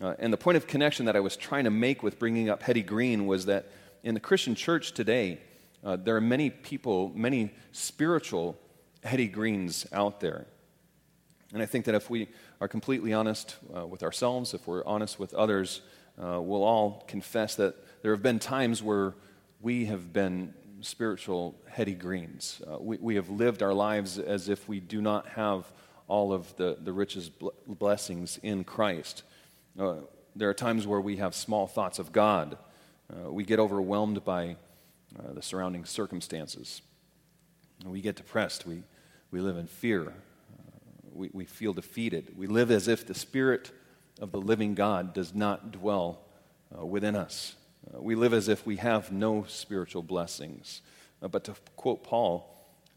Uh, 0.01 0.15
and 0.19 0.33
the 0.33 0.37
point 0.37 0.57
of 0.57 0.67
connection 0.67 1.05
that 1.05 1.15
I 1.15 1.19
was 1.19 1.37
trying 1.37 1.63
to 1.65 1.69
make 1.69 2.03
with 2.03 2.19
bringing 2.19 2.49
up 2.49 2.63
Hetty 2.63 2.81
Green 2.83 3.27
was 3.27 3.45
that 3.45 3.71
in 4.03 4.13
the 4.13 4.19
Christian 4.19 4.55
church 4.55 4.93
today, 4.93 5.39
uh, 5.83 5.97
there 5.97 6.15
are 6.15 6.21
many 6.21 6.49
people, 6.49 7.11
many 7.15 7.51
spiritual 7.71 8.57
Hetty 9.03 9.27
Greens 9.27 9.85
out 9.91 10.19
there. 10.19 10.47
And 11.53 11.61
I 11.61 11.67
think 11.67 11.85
that 11.85 11.95
if 11.95 12.09
we 12.09 12.27
are 12.59 12.67
completely 12.67 13.13
honest 13.13 13.57
uh, 13.75 13.85
with 13.85 14.01
ourselves, 14.01 14.55
if 14.55 14.67
we're 14.67 14.83
honest 14.85 15.19
with 15.19 15.33
others, 15.35 15.81
uh, 16.21 16.41
we'll 16.41 16.63
all 16.63 17.03
confess 17.07 17.55
that 17.55 17.75
there 18.01 18.11
have 18.11 18.23
been 18.23 18.39
times 18.39 18.81
where 18.81 19.13
we 19.61 19.85
have 19.85 20.11
been 20.11 20.53
spiritual 20.81 21.55
Hetty 21.69 21.93
Greens. 21.93 22.61
Uh, 22.67 22.77
we, 22.79 22.97
we 22.97 23.15
have 23.15 23.29
lived 23.29 23.61
our 23.61 23.73
lives 23.73 24.17
as 24.17 24.49
if 24.49 24.67
we 24.67 24.79
do 24.79 25.01
not 25.01 25.27
have 25.29 25.71
all 26.07 26.33
of 26.33 26.55
the, 26.57 26.77
the 26.81 26.91
richest 26.91 27.31
blessings 27.67 28.39
in 28.43 28.63
Christ. 28.63 29.23
Uh, 29.79 29.97
there 30.35 30.49
are 30.49 30.53
times 30.53 30.87
where 30.87 31.01
we 31.01 31.17
have 31.17 31.35
small 31.35 31.67
thoughts 31.67 31.99
of 31.99 32.11
God. 32.11 32.57
Uh, 33.11 33.31
we 33.31 33.43
get 33.43 33.59
overwhelmed 33.59 34.25
by 34.25 34.55
uh, 35.17 35.33
the 35.33 35.41
surrounding 35.41 35.85
circumstances. 35.85 36.81
We 37.85 38.01
get 38.01 38.15
depressed. 38.15 38.65
We, 38.65 38.83
we 39.31 39.39
live 39.39 39.57
in 39.57 39.67
fear. 39.67 40.13
Uh, 41.13 41.17
we, 41.17 41.29
we 41.33 41.45
feel 41.45 41.73
defeated. 41.73 42.33
We 42.37 42.47
live 42.47 42.71
as 42.71 42.87
if 42.87 43.05
the 43.05 43.13
Spirit 43.13 43.71
of 44.19 44.31
the 44.31 44.41
living 44.41 44.75
God 44.75 45.13
does 45.13 45.33
not 45.33 45.71
dwell 45.71 46.21
uh, 46.77 46.85
within 46.85 47.15
us. 47.15 47.55
Uh, 47.93 48.01
we 48.01 48.15
live 48.15 48.33
as 48.33 48.47
if 48.47 48.65
we 48.65 48.77
have 48.77 49.11
no 49.11 49.45
spiritual 49.47 50.03
blessings. 50.03 50.81
but 51.19 51.43
to 51.45 51.55
quote 51.75 52.03
Paul, 52.03 52.49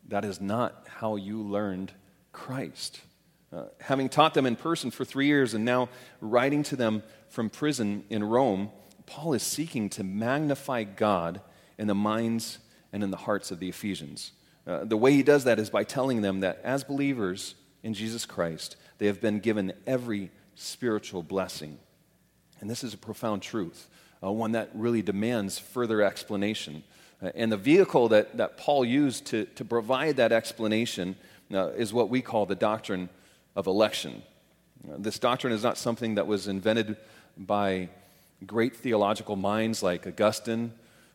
that 0.08 0.24
is 0.24 0.40
not 0.40 0.86
how 0.88 1.16
you 1.16 1.42
learned 1.42 1.92
Christ. 2.32 3.00
Uh, 3.52 3.64
having 3.80 4.08
taught 4.08 4.34
them 4.34 4.46
in 4.46 4.56
person 4.56 4.90
for 4.90 5.04
three 5.04 5.26
years 5.26 5.54
and 5.54 5.64
now 5.64 5.88
writing 6.20 6.62
to 6.64 6.76
them 6.76 7.02
from 7.28 7.48
prison 7.48 8.04
in 8.10 8.22
Rome, 8.22 8.70
Paul 9.06 9.34
is 9.34 9.42
seeking 9.42 9.88
to 9.90 10.04
magnify 10.04 10.84
God 10.84 11.40
in 11.78 11.86
the 11.86 11.94
minds 11.94 12.58
and 12.92 13.02
in 13.02 13.10
the 13.10 13.16
hearts 13.16 13.50
of 13.50 13.60
the 13.60 13.68
Ephesians. 13.68 14.32
Uh, 14.66 14.84
the 14.84 14.96
way 14.96 15.12
he 15.12 15.22
does 15.22 15.44
that 15.44 15.58
is 15.58 15.70
by 15.70 15.84
telling 15.84 16.22
them 16.22 16.40
that 16.40 16.60
as 16.64 16.82
believers 16.82 17.54
in 17.86 17.94
Jesus 17.94 18.26
Christ, 18.26 18.74
they 18.98 19.06
have 19.06 19.20
been 19.20 19.38
given 19.38 19.72
every 19.86 20.32
spiritual 20.56 21.22
blessing. 21.22 21.78
And 22.60 22.68
this 22.68 22.82
is 22.82 22.94
a 22.94 22.98
profound 22.98 23.42
truth, 23.42 23.86
uh, 24.24 24.32
one 24.32 24.52
that 24.52 24.70
really 24.74 25.02
demands 25.02 25.60
further 25.60 26.02
explanation. 26.02 26.82
Uh, 27.22 27.30
and 27.36 27.52
the 27.52 27.56
vehicle 27.56 28.08
that, 28.08 28.38
that 28.38 28.56
Paul 28.56 28.84
used 28.84 29.26
to, 29.26 29.44
to 29.54 29.64
provide 29.64 30.16
that 30.16 30.32
explanation 30.32 31.14
uh, 31.54 31.68
is 31.74 31.92
what 31.92 32.08
we 32.08 32.22
call 32.22 32.44
the 32.44 32.56
doctrine 32.56 33.08
of 33.54 33.68
election. 33.68 34.20
This 34.98 35.20
doctrine 35.20 35.52
is 35.52 35.62
not 35.62 35.78
something 35.78 36.16
that 36.16 36.26
was 36.26 36.48
invented 36.48 36.96
by 37.36 37.88
great 38.44 38.74
theological 38.74 39.36
minds 39.36 39.80
like 39.80 40.08
Augustine 40.08 40.72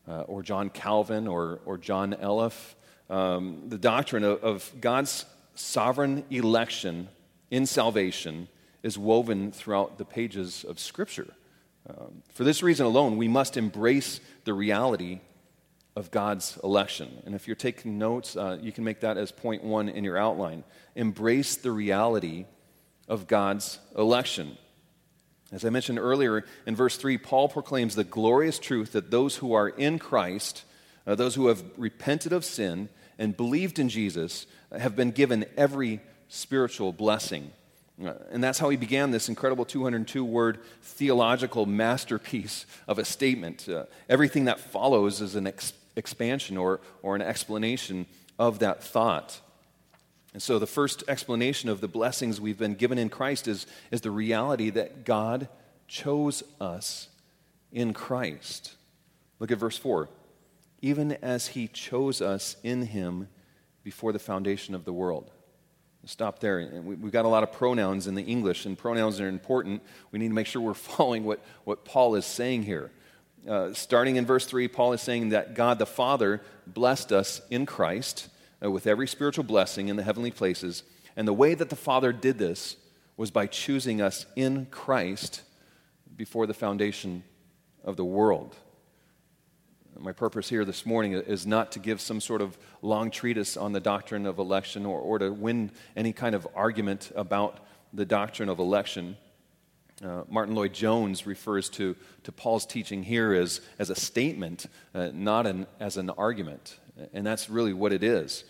uh, 0.07 0.21
or 0.21 0.41
John 0.41 0.69
Calvin 0.69 1.27
or, 1.27 1.59
or 1.65 1.77
John 1.77 2.11
Wycliffe. 2.11 2.77
Um, 3.09 3.63
the 3.67 3.77
doctrine 3.77 4.23
of, 4.23 4.41
of 4.41 4.71
God's 4.79 5.25
sovereign 5.55 6.23
election 6.29 7.09
in 7.49 7.65
salvation 7.65 8.47
is 8.83 8.97
woven 8.97 9.51
throughout 9.51 9.97
the 9.97 10.05
pages 10.05 10.63
of 10.63 10.79
Scripture. 10.79 11.33
Um, 11.89 12.23
for 12.33 12.43
this 12.43 12.63
reason 12.63 12.85
alone, 12.85 13.17
we 13.17 13.27
must 13.27 13.57
embrace 13.57 14.19
the 14.45 14.53
reality 14.53 15.19
of 15.95 16.09
God's 16.11 16.57
election. 16.63 17.21
And 17.25 17.35
if 17.35 17.47
you're 17.47 17.55
taking 17.55 17.97
notes, 17.97 18.35
uh, 18.35 18.57
you 18.61 18.71
can 18.71 18.83
make 18.83 19.01
that 19.01 19.17
as 19.17 19.31
point 19.31 19.63
one 19.63 19.89
in 19.89 20.03
your 20.03 20.17
outline. 20.17 20.63
Embrace 20.95 21.55
the 21.55 21.71
reality 21.71 22.45
of 23.07 23.27
God's 23.27 23.79
election. 23.97 24.57
As 25.51 25.65
I 25.65 25.69
mentioned 25.69 25.99
earlier 25.99 26.45
in 26.65 26.75
verse 26.77 26.95
3, 26.95 27.17
Paul 27.17 27.49
proclaims 27.49 27.95
the 27.95 28.05
glorious 28.05 28.57
truth 28.57 28.93
that 28.93 29.11
those 29.11 29.37
who 29.37 29.53
are 29.53 29.67
in 29.67 29.99
Christ, 29.99 30.63
uh, 31.05 31.15
those 31.15 31.35
who 31.35 31.47
have 31.47 31.61
repented 31.75 32.31
of 32.31 32.45
sin, 32.45 32.87
and 33.17 33.35
believed 33.35 33.79
in 33.79 33.89
Jesus 33.89 34.45
have 34.71 34.95
been 34.95 35.11
given 35.11 35.45
every 35.57 35.99
spiritual 36.29 36.93
blessing. 36.93 37.51
Uh, 38.03 38.13
and 38.31 38.43
that's 38.43 38.57
how 38.57 38.69
he 38.69 38.77
began 38.77 39.11
this 39.11 39.29
incredible 39.29 39.65
202 39.65 40.23
word 40.23 40.59
theological 40.81 41.65
masterpiece 41.65 42.65
of 42.87 42.97
a 42.97 43.05
statement. 43.05 43.67
Uh, 43.67 43.85
everything 44.09 44.45
that 44.45 44.59
follows 44.59 45.21
is 45.21 45.35
an 45.35 45.47
ex- 45.47 45.73
expansion 45.95 46.57
or, 46.57 46.79
or 47.03 47.15
an 47.15 47.21
explanation 47.21 48.05
of 48.39 48.59
that 48.59 48.83
thought. 48.83 49.39
And 50.33 50.41
so, 50.41 50.59
the 50.59 50.67
first 50.67 51.03
explanation 51.09 51.69
of 51.69 51.81
the 51.81 51.89
blessings 51.89 52.39
we've 52.39 52.57
been 52.57 52.75
given 52.75 52.97
in 52.97 53.09
Christ 53.09 53.47
is, 53.47 53.67
is 53.91 54.01
the 54.01 54.11
reality 54.11 54.69
that 54.69 55.03
God 55.03 55.49
chose 55.87 56.41
us 56.61 57.09
in 57.73 57.93
Christ. 57.93 58.75
Look 59.39 59.51
at 59.51 59.57
verse 59.57 59.77
4. 59.77 60.07
Even 60.81 61.13
as 61.21 61.47
he 61.47 61.67
chose 61.67 62.21
us 62.21 62.55
in 62.63 62.83
him 62.83 63.27
before 63.83 64.11
the 64.11 64.19
foundation 64.19 64.75
of 64.75 64.85
the 64.85 64.93
world. 64.93 65.31
Stop 66.05 66.39
there. 66.39 66.81
We've 66.83 67.11
got 67.11 67.25
a 67.25 67.27
lot 67.27 67.43
of 67.43 67.51
pronouns 67.51 68.07
in 68.07 68.15
the 68.15 68.23
English, 68.23 68.65
and 68.65 68.75
pronouns 68.75 69.21
are 69.21 69.27
important. 69.27 69.83
We 70.11 70.17
need 70.17 70.29
to 70.29 70.33
make 70.33 70.47
sure 70.47 70.61
we're 70.61 70.73
following 70.97 71.23
what, 71.23 71.39
what 71.63 71.85
Paul 71.85 72.15
is 72.15 72.25
saying 72.25 72.63
here. 72.63 72.91
Uh, 73.47 73.73
starting 73.73 74.15
in 74.15 74.25
verse 74.25 74.45
3, 74.45 74.67
Paul 74.67 74.93
is 74.93 75.01
saying 75.01 75.29
that 75.29 75.55
God 75.55 75.79
the 75.79 75.85
Father 75.85 76.41
blessed 76.65 77.11
us 77.11 77.41
in 77.49 77.65
Christ 77.65 78.29
uh, 78.63 78.69
with 78.69 78.87
every 78.87 79.07
spiritual 79.07 79.43
blessing 79.43 79.89
in 79.89 79.95
the 79.95 80.03
heavenly 80.03 80.31
places. 80.31 80.83
And 81.15 81.27
the 81.27 81.33
way 81.33 81.53
that 81.53 81.69
the 81.69 81.75
Father 81.75 82.13
did 82.13 82.37
this 82.37 82.77
was 83.17 83.31
by 83.31 83.45
choosing 83.45 84.01
us 84.01 84.25
in 84.35 84.67
Christ 84.71 85.41
before 86.15 86.47
the 86.47 86.53
foundation 86.53 87.23
of 87.83 87.95
the 87.95 88.05
world. 88.05 88.55
My 89.99 90.13
purpose 90.13 90.49
here 90.49 90.63
this 90.63 90.85
morning 90.85 91.13
is 91.13 91.45
not 91.45 91.73
to 91.73 91.79
give 91.79 91.99
some 91.99 92.21
sort 92.21 92.41
of 92.41 92.57
long 92.81 93.11
treatise 93.11 93.57
on 93.57 93.73
the 93.73 93.79
doctrine 93.79 94.25
of 94.25 94.39
election 94.39 94.85
or, 94.85 94.99
or 94.99 95.19
to 95.19 95.31
win 95.31 95.71
any 95.95 96.13
kind 96.13 96.33
of 96.33 96.47
argument 96.55 97.11
about 97.15 97.59
the 97.93 98.05
doctrine 98.05 98.49
of 98.49 98.59
election. 98.59 99.17
Uh, 100.03 100.23
Martyn 100.29 100.55
Lloyd-Jones 100.55 101.27
refers 101.27 101.69
to, 101.69 101.95
to 102.23 102.31
Paul's 102.31 102.65
teaching 102.65 103.03
here 103.03 103.33
as, 103.33 103.61
as 103.77 103.89
a 103.89 103.95
statement, 103.95 104.65
uh, 104.95 105.09
not 105.13 105.45
an, 105.45 105.67
as 105.79 105.97
an 105.97 106.09
argument. 106.11 106.79
And 107.13 107.25
that's 107.25 107.49
really 107.49 107.73
what 107.73 107.91
it 107.91 108.03
is. 108.03 108.43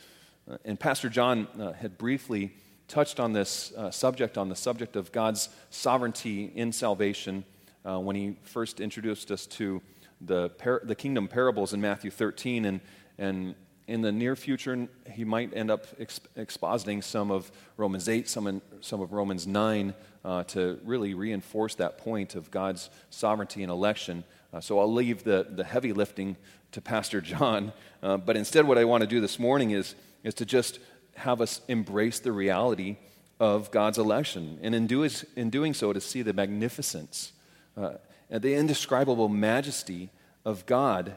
Uh, 0.49 0.57
and 0.63 0.79
Pastor 0.79 1.09
John 1.09 1.47
uh, 1.59 1.73
had 1.73 1.97
briefly 1.97 2.53
touched 2.87 3.19
on 3.19 3.33
this 3.33 3.73
uh, 3.73 3.89
subject, 3.89 4.37
on 4.37 4.47
the 4.47 4.55
subject 4.55 4.95
of 4.95 5.11
God's 5.11 5.49
sovereignty 5.69 6.51
in 6.55 6.71
salvation, 6.71 7.43
uh, 7.83 7.99
when 7.99 8.15
he 8.15 8.35
first 8.43 8.79
introduced 8.79 9.31
us 9.31 9.45
to 9.47 9.81
the, 10.25 10.49
par- 10.49 10.81
the 10.83 10.95
kingdom 10.95 11.27
parables 11.27 11.73
in 11.73 11.81
Matthew 11.81 12.11
13. 12.11 12.65
And, 12.65 12.81
and 13.17 13.55
in 13.87 14.01
the 14.01 14.11
near 14.11 14.35
future, 14.35 14.87
he 15.11 15.25
might 15.25 15.55
end 15.55 15.71
up 15.71 15.97
exp- 15.99 16.21
expositing 16.37 17.03
some 17.03 17.31
of 17.31 17.51
Romans 17.77 18.07
8, 18.07 18.29
some, 18.29 18.47
in, 18.47 18.61
some 18.79 19.01
of 19.01 19.11
Romans 19.11 19.47
9, 19.47 19.93
uh, 20.23 20.43
to 20.43 20.79
really 20.85 21.13
reinforce 21.13 21.75
that 21.75 21.97
point 21.97 22.35
of 22.35 22.51
God's 22.51 22.89
sovereignty 23.09 23.63
and 23.63 23.71
election. 23.71 24.23
Uh, 24.53 24.61
so 24.61 24.79
I'll 24.79 24.91
leave 24.91 25.23
the, 25.23 25.47
the 25.49 25.63
heavy 25.63 25.93
lifting 25.93 26.37
to 26.71 26.81
Pastor 26.81 27.21
John. 27.21 27.73
Uh, 28.01 28.17
but 28.17 28.37
instead, 28.37 28.65
what 28.65 28.77
I 28.77 28.85
want 28.85 29.01
to 29.01 29.07
do 29.07 29.19
this 29.19 29.39
morning 29.39 29.71
is, 29.71 29.95
is 30.23 30.33
to 30.35 30.45
just 30.45 30.79
have 31.15 31.41
us 31.41 31.61
embrace 31.67 32.19
the 32.19 32.31
reality 32.31 32.97
of 33.39 33.71
God's 33.71 33.97
election. 33.97 34.59
And 34.61 34.73
in, 34.75 34.87
do, 34.87 35.07
in 35.35 35.49
doing 35.49 35.73
so, 35.73 35.91
to 35.91 35.99
see 35.99 36.21
the 36.21 36.33
magnificence, 36.33 37.33
uh, 37.75 37.93
the 38.29 38.53
indescribable 38.53 39.27
majesty 39.27 40.09
of 40.45 40.65
God 40.65 41.15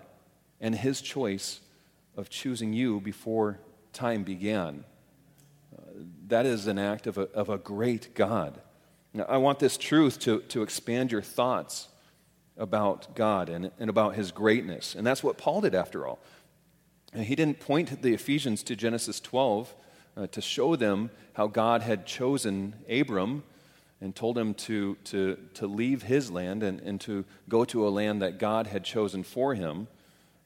and 0.61 0.75
his 0.75 1.01
choice 1.01 1.61
of 2.17 2.31
choosing 2.31 2.73
you 2.73 3.01
before 3.01 3.59
time 3.93 4.23
began. 4.23 4.85
Uh, 5.77 5.83
that 6.29 6.47
is 6.47 6.67
an 6.67 6.79
act 6.79 7.07
of 7.07 7.19
a, 7.19 7.23
of 7.33 7.49
a 7.49 7.59
great 7.59 8.15
God. 8.15 8.61
Now, 9.13 9.25
I 9.29 9.37
want 9.37 9.59
this 9.59 9.77
truth 9.77 10.19
to, 10.21 10.41
to 10.41 10.63
expand 10.63 11.13
your 11.13 11.23
thoughts 11.23 11.89
about 12.57 13.15
God 13.15 13.49
and, 13.49 13.71
and 13.79 13.91
about 13.91 14.15
his 14.15 14.33
greatness. 14.33 14.95
And 14.95 15.07
that's 15.07 15.23
what 15.23 15.39
Paul 15.39 15.61
did, 15.61 15.75
after 15.75 16.07
all. 16.07 16.19
And 17.13 17.25
he 17.25 17.37
didn't 17.37 17.61
point 17.61 18.03
the 18.03 18.13
Ephesians 18.13 18.63
to 18.65 18.77
Genesis 18.77 19.21
12 19.21 19.75
uh, 20.17 20.27
to 20.29 20.41
show 20.41 20.77
them 20.77 21.11
how 21.35 21.47
God 21.47 21.83
had 21.83 22.07
chosen 22.07 22.75
Abram 22.91 23.45
and 24.05 24.15
told 24.15 24.37
him 24.37 24.53
to, 24.53 24.97
to, 25.05 25.39
to 25.55 25.67
leave 25.67 26.03
his 26.03 26.31
land 26.31 26.63
and, 26.63 26.79
and 26.81 27.01
to 27.01 27.25
go 27.49 27.65
to 27.65 27.89
a 27.89 27.91
land 27.91 28.21
that 28.21 28.39
God 28.39 28.67
had 28.67 28.85
chosen 28.85 29.23
for 29.23 29.55
him. 29.55 29.89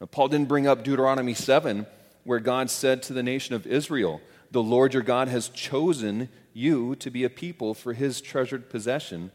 Now, 0.00 0.06
Paul 0.06 0.28
didn't 0.28 0.46
bring 0.46 0.68
up 0.68 0.84
Deuteronomy 0.84 1.34
7, 1.34 1.84
where 2.22 2.38
God 2.38 2.70
said 2.70 3.02
to 3.02 3.12
the 3.12 3.22
nation 3.22 3.56
of 3.56 3.66
Israel, 3.66 4.20
The 4.52 4.62
Lord 4.62 4.94
your 4.94 5.02
God 5.02 5.26
has 5.26 5.48
chosen 5.48 6.28
you 6.52 6.94
to 6.96 7.10
be 7.10 7.24
a 7.24 7.30
people 7.30 7.74
for 7.74 7.94
his 7.94 8.20
treasured 8.20 8.70
possession 8.70 9.32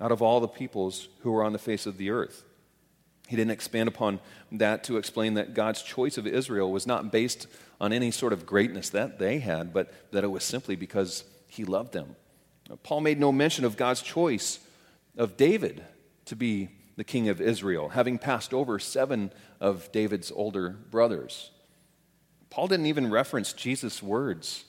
out 0.00 0.12
of 0.12 0.22
all 0.22 0.38
the 0.38 0.46
peoples 0.46 1.08
who 1.22 1.34
are 1.34 1.42
on 1.42 1.52
the 1.52 1.58
face 1.58 1.86
of 1.86 1.98
the 1.98 2.10
earth. 2.10 2.44
He 3.26 3.34
didn't 3.34 3.50
expand 3.50 3.88
upon 3.88 4.20
that 4.52 4.84
to 4.84 4.96
explain 4.96 5.34
that 5.34 5.54
God's 5.54 5.82
choice 5.82 6.16
of 6.16 6.26
Israel 6.28 6.70
was 6.70 6.86
not 6.86 7.10
based 7.10 7.48
on 7.80 7.92
any 7.92 8.12
sort 8.12 8.32
of 8.32 8.46
greatness 8.46 8.90
that 8.90 9.18
they 9.18 9.40
had, 9.40 9.72
but 9.72 9.92
that 10.12 10.22
it 10.22 10.30
was 10.30 10.44
simply 10.44 10.76
because 10.76 11.24
he 11.48 11.64
loved 11.64 11.92
them. 11.92 12.14
Paul 12.82 13.00
made 13.00 13.20
no 13.20 13.30
mention 13.30 13.64
of 13.64 13.76
God's 13.76 14.02
choice 14.02 14.58
of 15.16 15.36
David 15.36 15.84
to 16.26 16.36
be 16.36 16.68
the 16.96 17.04
king 17.04 17.28
of 17.28 17.40
Israel, 17.40 17.90
having 17.90 18.18
passed 18.18 18.52
over 18.52 18.78
seven 18.78 19.30
of 19.60 19.90
David's 19.92 20.32
older 20.34 20.70
brothers. 20.70 21.50
Paul 22.50 22.68
didn't 22.68 22.86
even 22.86 23.10
reference 23.10 23.52
Jesus' 23.52 24.02
words 24.02 24.64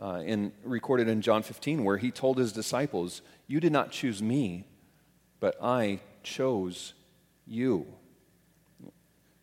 uh, 0.00 0.22
in, 0.24 0.52
recorded 0.62 1.08
in 1.08 1.22
John 1.22 1.42
15, 1.42 1.84
where 1.84 1.96
he 1.96 2.10
told 2.10 2.38
his 2.38 2.52
disciples, 2.52 3.22
You 3.46 3.60
did 3.60 3.72
not 3.72 3.90
choose 3.90 4.22
me, 4.22 4.64
but 5.40 5.56
I 5.62 6.00
chose 6.22 6.94
you. 7.46 7.86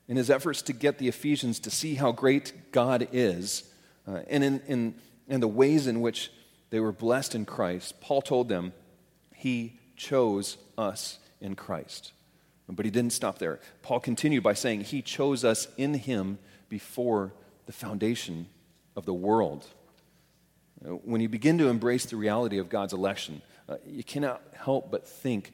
In 0.07 0.17
his 0.17 0.29
efforts 0.29 0.61
to 0.63 0.73
get 0.73 0.97
the 0.97 1.07
Ephesians 1.07 1.59
to 1.61 1.69
see 1.69 1.95
how 1.95 2.11
great 2.11 2.71
God 2.71 3.07
is, 3.11 3.69
uh, 4.07 4.21
and 4.29 4.43
in, 4.43 4.61
in, 4.67 4.95
in 5.27 5.39
the 5.39 5.47
ways 5.47 5.87
in 5.87 6.01
which 6.01 6.31
they 6.73 6.79
were 6.79 6.91
blessed 6.91 7.35
in 7.35 7.45
Christ, 7.45 8.01
Paul 8.01 8.23
told 8.23 8.49
them, 8.49 8.73
He 9.35 9.77
chose 9.95 10.57
us 10.75 11.19
in 11.39 11.55
Christ. 11.55 12.13
But 12.67 12.83
he 12.83 12.89
didn't 12.89 13.13
stop 13.13 13.37
there. 13.37 13.59
Paul 13.83 13.99
continued 13.99 14.41
by 14.41 14.53
saying, 14.53 14.81
He 14.81 15.03
chose 15.03 15.45
us 15.45 15.67
in 15.77 15.93
Him 15.93 16.39
before 16.69 17.31
the 17.67 17.73
foundation 17.73 18.47
of 18.95 19.05
the 19.05 19.13
world. 19.13 19.67
When 20.81 21.21
you 21.21 21.29
begin 21.29 21.59
to 21.59 21.67
embrace 21.67 22.07
the 22.07 22.15
reality 22.15 22.57
of 22.57 22.69
God's 22.69 22.93
election, 22.93 23.43
uh, 23.69 23.75
you 23.85 24.03
cannot 24.03 24.41
help 24.53 24.89
but 24.89 25.07
think 25.07 25.53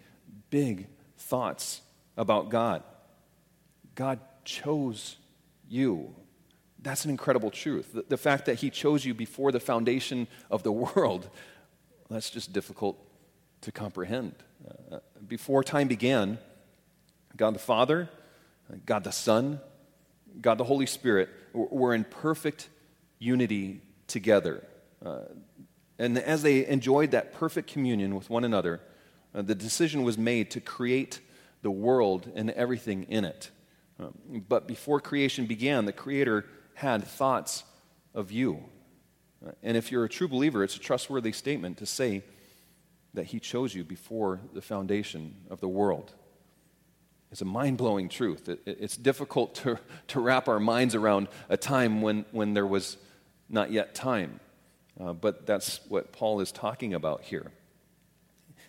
big 0.49 0.87
thoughts 1.17 1.81
about 2.15 2.47
God. 2.47 2.81
God 3.93 4.21
chose 4.45 5.17
you. 5.67 6.15
That's 6.81 7.03
an 7.05 7.11
incredible 7.11 7.51
truth. 7.51 7.93
The, 7.93 8.05
the, 8.07 8.17
fact 8.17 8.45
that 8.45 8.55
He 8.55 8.69
chose 8.69 9.03
you 9.05 9.13
before 9.13 9.51
the 9.51 9.59
foundation 9.59 10.27
of 10.49 10.63
the 10.63 10.71
world, 10.95 11.29
that's 12.09 12.29
just 12.29 12.53
difficult 12.53 12.97
to 13.61 13.71
comprehend. 13.71 14.35
Uh, 14.91 14.99
before 15.27 15.63
time 15.63 15.87
began, 15.87 16.37
God 17.35 17.55
the 17.55 17.59
Father, 17.59 18.09
God 18.85 19.03
the 19.03 19.11
Son, 19.11 19.59
God 20.41 20.57
the 20.57 20.63
Holy 20.63 20.85
Spirit 20.85 21.29
were 21.53 21.93
in 21.93 22.03
perfect 22.03 22.69
unity 23.19 23.81
together. 24.07 24.63
Uh, 25.03 25.19
and 25.97 26.17
as 26.17 26.43
they 26.43 26.65
enjoyed 26.65 27.11
that 27.11 27.33
perfect 27.33 27.71
communion 27.71 28.15
with 28.15 28.29
one 28.29 28.43
another, 28.43 28.81
uh, 29.35 29.41
the 29.41 29.55
decision 29.55 30.03
was 30.03 30.17
made 30.17 30.51
to 30.51 30.61
create 30.61 31.19
the 31.61 31.71
world 31.71 32.31
and 32.35 32.49
everything 32.51 33.03
in 33.03 33.25
it. 33.25 33.51
Um, 33.99 34.45
but 34.47 34.67
before 34.67 35.01
creation 35.01 35.45
began, 35.45 35.85
the 35.85 35.91
Creator 35.91 36.45
had 36.79 37.03
thoughts 37.03 37.65
of 38.13 38.31
you. 38.31 38.63
And 39.61 39.75
if 39.75 39.91
you're 39.91 40.05
a 40.05 40.09
true 40.09 40.29
believer, 40.29 40.63
it's 40.63 40.77
a 40.77 40.79
trustworthy 40.79 41.33
statement 41.33 41.77
to 41.79 41.85
say 41.85 42.23
that 43.13 43.25
He 43.25 43.39
chose 43.39 43.75
you 43.75 43.83
before 43.83 44.39
the 44.53 44.61
foundation 44.61 45.35
of 45.49 45.59
the 45.59 45.67
world. 45.67 46.13
It's 47.31 47.41
a 47.41 47.45
mind 47.45 47.77
blowing 47.77 48.07
truth. 48.07 48.47
It, 48.47 48.61
it's 48.65 48.95
difficult 48.95 49.55
to, 49.55 49.77
to 50.07 50.19
wrap 50.21 50.47
our 50.47 50.59
minds 50.59 50.95
around 50.95 51.27
a 51.49 51.57
time 51.57 52.01
when, 52.01 52.23
when 52.31 52.53
there 52.53 52.65
was 52.65 52.97
not 53.49 53.71
yet 53.71 53.93
time. 53.93 54.39
Uh, 54.97 55.11
but 55.11 55.45
that's 55.45 55.81
what 55.89 56.13
Paul 56.13 56.39
is 56.39 56.51
talking 56.51 56.93
about 56.93 57.23
here. 57.23 57.51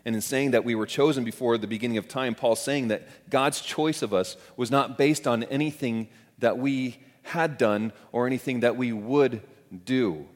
And 0.05 0.17
in 0.17 0.21
saying 0.21 0.51
that 0.51 0.65
we 0.65 0.75
were 0.75 0.87
chosen 0.87 1.23
before 1.23 1.59
the 1.59 1.69
beginning 1.69 1.97
of 1.97 2.09
time, 2.09 2.35
Paul's 2.35 2.63
saying 2.63 2.89
that 2.89 3.31
God's 3.31 3.61
choice 3.61 4.03
of 4.03 4.13
us 4.13 4.37
was 4.57 4.71
not 4.71 4.99
based 4.99 5.29
on 5.29 5.45
anything 5.45 6.09
that 6.39 6.59
we 6.59 6.99
had 7.31 7.59
done 7.59 7.93
or 8.13 8.27
anything 8.27 8.61
that 8.61 8.77
we 8.77 8.93
would 8.93 9.41
do. 9.85 10.27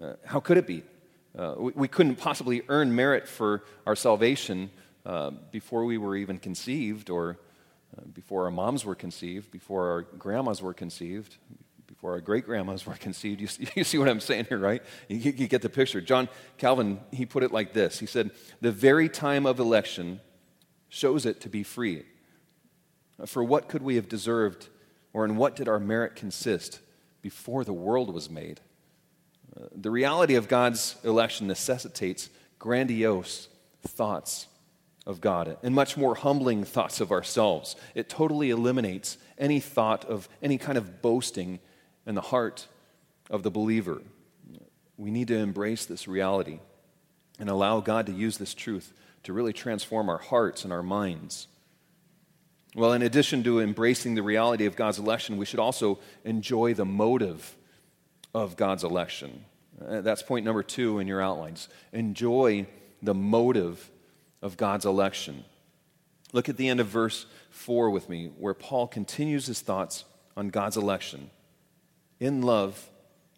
Uh, 0.00 0.14
how 0.24 0.40
could 0.40 0.56
it 0.56 0.66
be? 0.66 0.82
Uh, 1.38 1.54
we, 1.56 1.72
we, 1.76 1.88
couldn't 1.88 2.16
possibly 2.16 2.62
earn 2.68 2.94
merit 2.94 3.28
for 3.28 3.62
our 3.86 3.94
salvation 3.94 4.68
uh, 5.06 5.30
before 5.52 5.84
we 5.84 5.96
were 5.96 6.16
even 6.16 6.38
conceived, 6.38 7.08
or 7.08 7.38
uh, 7.96 8.02
before 8.12 8.46
our 8.46 8.50
moms 8.50 8.84
were 8.84 8.96
conceived, 8.96 9.50
before 9.52 9.90
our 9.90 10.02
grandmas 10.02 10.60
were 10.60 10.74
conceived, 10.74 11.36
before 11.86 12.12
our 12.12 12.20
great 12.20 12.44
grandmas 12.44 12.84
were 12.86 12.94
conceived. 12.94 13.40
You 13.40 13.46
see, 13.46 13.68
you 13.76 13.84
see, 13.84 13.98
what 13.98 14.08
I'm 14.08 14.20
saying 14.20 14.46
here, 14.48 14.58
right? 14.58 14.82
You, 15.08 15.18
you 15.18 15.46
get 15.46 15.62
the 15.62 15.68
picture. 15.68 16.00
John 16.00 16.28
Calvin, 16.58 16.98
he 17.12 17.26
put 17.26 17.44
it 17.44 17.52
like 17.52 17.72
this 17.72 18.00
He 18.00 18.06
said, 18.06 18.32
The 18.60 18.72
very 18.72 19.08
time 19.08 19.46
of 19.46 19.60
election 19.60 20.20
shows 20.88 21.26
it 21.26 21.40
to 21.42 21.48
be 21.48 21.62
free. 21.62 22.04
For 23.26 23.44
what 23.44 23.68
could 23.68 23.82
we 23.82 23.96
have 23.96 24.08
deserved, 24.08 24.68
or 25.12 25.24
in 25.24 25.36
what 25.36 25.56
did 25.56 25.68
our 25.68 25.80
merit 25.80 26.16
consist 26.16 26.80
before 27.22 27.64
the 27.64 27.72
world 27.72 28.12
was 28.12 28.30
made? 28.30 28.60
Uh, 29.56 29.66
the 29.74 29.90
reality 29.90 30.34
of 30.34 30.48
God's 30.48 30.96
election 31.04 31.46
necessitates 31.46 32.30
grandiose 32.58 33.48
thoughts 33.86 34.46
of 35.06 35.20
God 35.20 35.56
and 35.62 35.74
much 35.74 35.96
more 35.96 36.14
humbling 36.14 36.64
thoughts 36.64 37.00
of 37.00 37.10
ourselves. 37.10 37.74
It 37.94 38.08
totally 38.08 38.50
eliminates 38.50 39.18
any 39.38 39.60
thought 39.60 40.04
of 40.04 40.28
any 40.42 40.58
kind 40.58 40.78
of 40.78 41.02
boasting 41.02 41.58
in 42.06 42.14
the 42.14 42.20
heart 42.20 42.66
of 43.30 43.42
the 43.42 43.50
believer. 43.50 44.02
We 44.96 45.10
need 45.10 45.28
to 45.28 45.38
embrace 45.38 45.86
this 45.86 46.06
reality 46.06 46.60
and 47.38 47.48
allow 47.48 47.80
God 47.80 48.06
to 48.06 48.12
use 48.12 48.38
this 48.38 48.54
truth 48.54 48.92
to 49.22 49.32
really 49.32 49.52
transform 49.52 50.08
our 50.08 50.18
hearts 50.18 50.64
and 50.64 50.72
our 50.72 50.82
minds. 50.82 51.48
Well, 52.74 52.92
in 52.92 53.02
addition 53.02 53.42
to 53.44 53.60
embracing 53.60 54.14
the 54.14 54.22
reality 54.22 54.66
of 54.66 54.76
God's 54.76 54.98
election, 54.98 55.36
we 55.36 55.46
should 55.46 55.58
also 55.58 55.98
enjoy 56.24 56.74
the 56.74 56.84
motive 56.84 57.56
of 58.32 58.56
God's 58.56 58.84
election. 58.84 59.44
Uh, 59.84 60.02
that's 60.02 60.22
point 60.22 60.44
number 60.44 60.62
two 60.62 60.98
in 61.00 61.08
your 61.08 61.20
outlines. 61.20 61.68
Enjoy 61.92 62.66
the 63.02 63.14
motive 63.14 63.90
of 64.40 64.56
God's 64.56 64.84
election. 64.84 65.44
Look 66.32 66.48
at 66.48 66.56
the 66.56 66.68
end 66.68 66.80
of 66.80 66.86
verse 66.86 67.26
4 67.50 67.90
with 67.90 68.08
me, 68.08 68.30
where 68.38 68.54
Paul 68.54 68.86
continues 68.86 69.46
his 69.46 69.60
thoughts 69.60 70.04
on 70.36 70.48
God's 70.48 70.76
election. 70.76 71.30
In 72.20 72.42
love, 72.42 72.88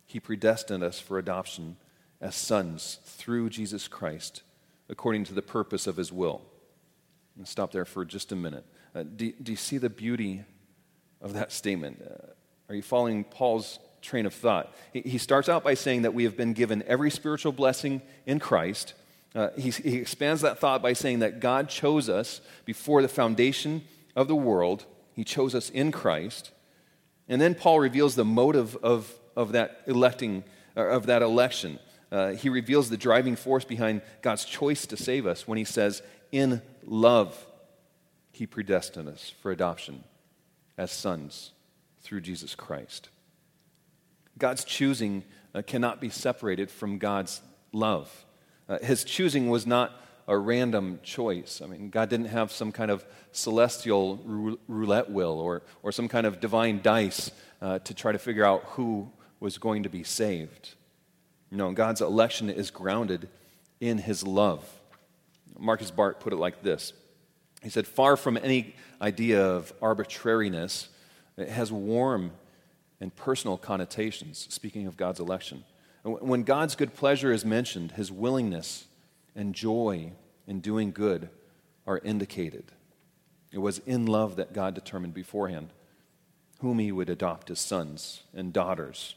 he 0.04 0.20
predestined 0.20 0.82
us 0.82 1.00
for 1.00 1.18
adoption 1.18 1.76
as 2.20 2.34
sons 2.34 2.98
through 3.04 3.48
Jesus 3.48 3.88
Christ, 3.88 4.42
according 4.90 5.24
to 5.24 5.34
the 5.34 5.42
purpose 5.42 5.86
of 5.86 5.96
his 5.96 6.12
will. 6.12 6.42
And 7.36 7.48
stop 7.48 7.72
there 7.72 7.86
for 7.86 8.04
just 8.04 8.30
a 8.30 8.36
minute. 8.36 8.66
Uh, 8.94 9.02
do, 9.02 9.32
do, 9.32 9.52
you 9.52 9.56
see 9.56 9.78
the 9.78 9.90
beauty 9.90 10.42
of 11.20 11.34
that 11.34 11.52
statement? 11.52 12.02
Uh, 12.02 12.26
are 12.68 12.74
you 12.74 12.82
following 12.82 13.24
Paul's 13.24 13.78
train 14.00 14.26
of 14.26 14.34
thought? 14.34 14.74
He, 14.92 15.00
he 15.00 15.18
starts 15.18 15.48
out 15.48 15.64
by 15.64 15.74
saying 15.74 16.02
that 16.02 16.14
we 16.14 16.24
have 16.24 16.36
been 16.36 16.52
given 16.52 16.82
every 16.86 17.10
spiritual 17.10 17.52
blessing 17.52 18.02
in 18.26 18.38
Christ 18.38 18.94
uh, 19.34 19.48
he, 19.56 19.70
he 19.70 19.96
expands 19.96 20.42
that 20.42 20.58
thought 20.58 20.82
by 20.82 20.92
saying 20.92 21.20
that 21.20 21.40
God 21.40 21.68
chose 21.68 22.08
us 22.08 22.40
before 22.64 23.00
the 23.00 23.08
foundation 23.08 23.82
of 24.14 24.28
the 24.28 24.36
world. 24.36 24.84
He 25.14 25.24
chose 25.24 25.54
us 25.54 25.70
in 25.70 25.90
Christ. 25.90 26.50
And 27.28 27.40
then 27.40 27.54
Paul 27.54 27.80
reveals 27.80 28.14
the 28.14 28.24
motive 28.24 28.76
of, 28.76 29.12
of 29.34 29.52
that 29.52 29.82
electing, 29.86 30.44
of 30.76 31.06
that 31.06 31.22
election. 31.22 31.78
Uh, 32.10 32.32
he 32.32 32.50
reveals 32.50 32.90
the 32.90 32.98
driving 32.98 33.36
force 33.36 33.64
behind 33.64 34.02
God's 34.20 34.44
choice 34.44 34.84
to 34.86 34.96
save 34.98 35.26
us 35.26 35.48
when 35.48 35.56
he 35.56 35.64
says, 35.64 36.02
In 36.30 36.60
love, 36.84 37.46
he 38.32 38.46
predestined 38.46 39.08
us 39.08 39.32
for 39.40 39.52
adoption 39.52 40.04
as 40.76 40.90
sons 40.90 41.52
through 42.00 42.22
Jesus 42.22 42.54
Christ. 42.54 43.08
God's 44.38 44.64
choosing 44.64 45.22
uh, 45.54 45.62
cannot 45.62 46.00
be 46.00 46.08
separated 46.08 46.70
from 46.70 46.98
God's 46.98 47.42
love. 47.72 48.24
Uh, 48.68 48.78
his 48.78 49.04
choosing 49.04 49.50
was 49.50 49.66
not 49.66 49.92
a 50.26 50.36
random 50.36 51.00
choice. 51.02 51.60
I 51.62 51.66
mean, 51.66 51.90
God 51.90 52.08
didn't 52.08 52.26
have 52.26 52.50
some 52.52 52.72
kind 52.72 52.90
of 52.90 53.04
celestial 53.32 54.20
roulette 54.66 55.10
wheel 55.10 55.32
or, 55.32 55.62
or 55.82 55.92
some 55.92 56.08
kind 56.08 56.26
of 56.26 56.40
divine 56.40 56.80
dice 56.82 57.30
uh, 57.60 57.80
to 57.80 57.94
try 57.94 58.12
to 58.12 58.18
figure 58.18 58.44
out 58.44 58.62
who 58.68 59.10
was 59.40 59.58
going 59.58 59.82
to 59.82 59.88
be 59.88 60.04
saved. 60.04 60.74
No, 61.50 61.72
God's 61.72 62.00
election 62.00 62.48
is 62.48 62.70
grounded 62.70 63.28
in 63.80 63.98
his 63.98 64.26
love. 64.26 64.64
Markus 65.58 65.90
Barth 65.90 66.20
put 66.20 66.32
it 66.32 66.36
like 66.36 66.62
this 66.62 66.92
He 67.62 67.70
said, 67.70 67.86
Far 67.86 68.16
from 68.16 68.36
any 68.36 68.74
idea 69.00 69.44
of 69.44 69.72
arbitrariness, 69.80 70.88
it 71.36 71.48
has 71.48 71.72
warm 71.72 72.32
and 73.00 73.14
personal 73.14 73.56
connotations, 73.56 74.46
speaking 74.50 74.86
of 74.86 74.96
God's 74.96 75.20
election. 75.20 75.64
When 76.02 76.42
God's 76.42 76.74
good 76.74 76.94
pleasure 76.94 77.32
is 77.32 77.44
mentioned, 77.44 77.92
his 77.92 78.10
willingness 78.10 78.86
and 79.34 79.54
joy 79.54 80.12
in 80.46 80.60
doing 80.60 80.90
good 80.90 81.28
are 81.86 81.98
indicated. 81.98 82.64
It 83.52 83.58
was 83.58 83.78
in 83.80 84.06
love 84.06 84.36
that 84.36 84.52
God 84.52 84.74
determined 84.74 85.14
beforehand 85.14 85.68
whom 86.60 86.78
he 86.78 86.92
would 86.92 87.10
adopt 87.10 87.50
as 87.50 87.58
sons 87.58 88.22
and 88.32 88.52
daughters 88.52 89.16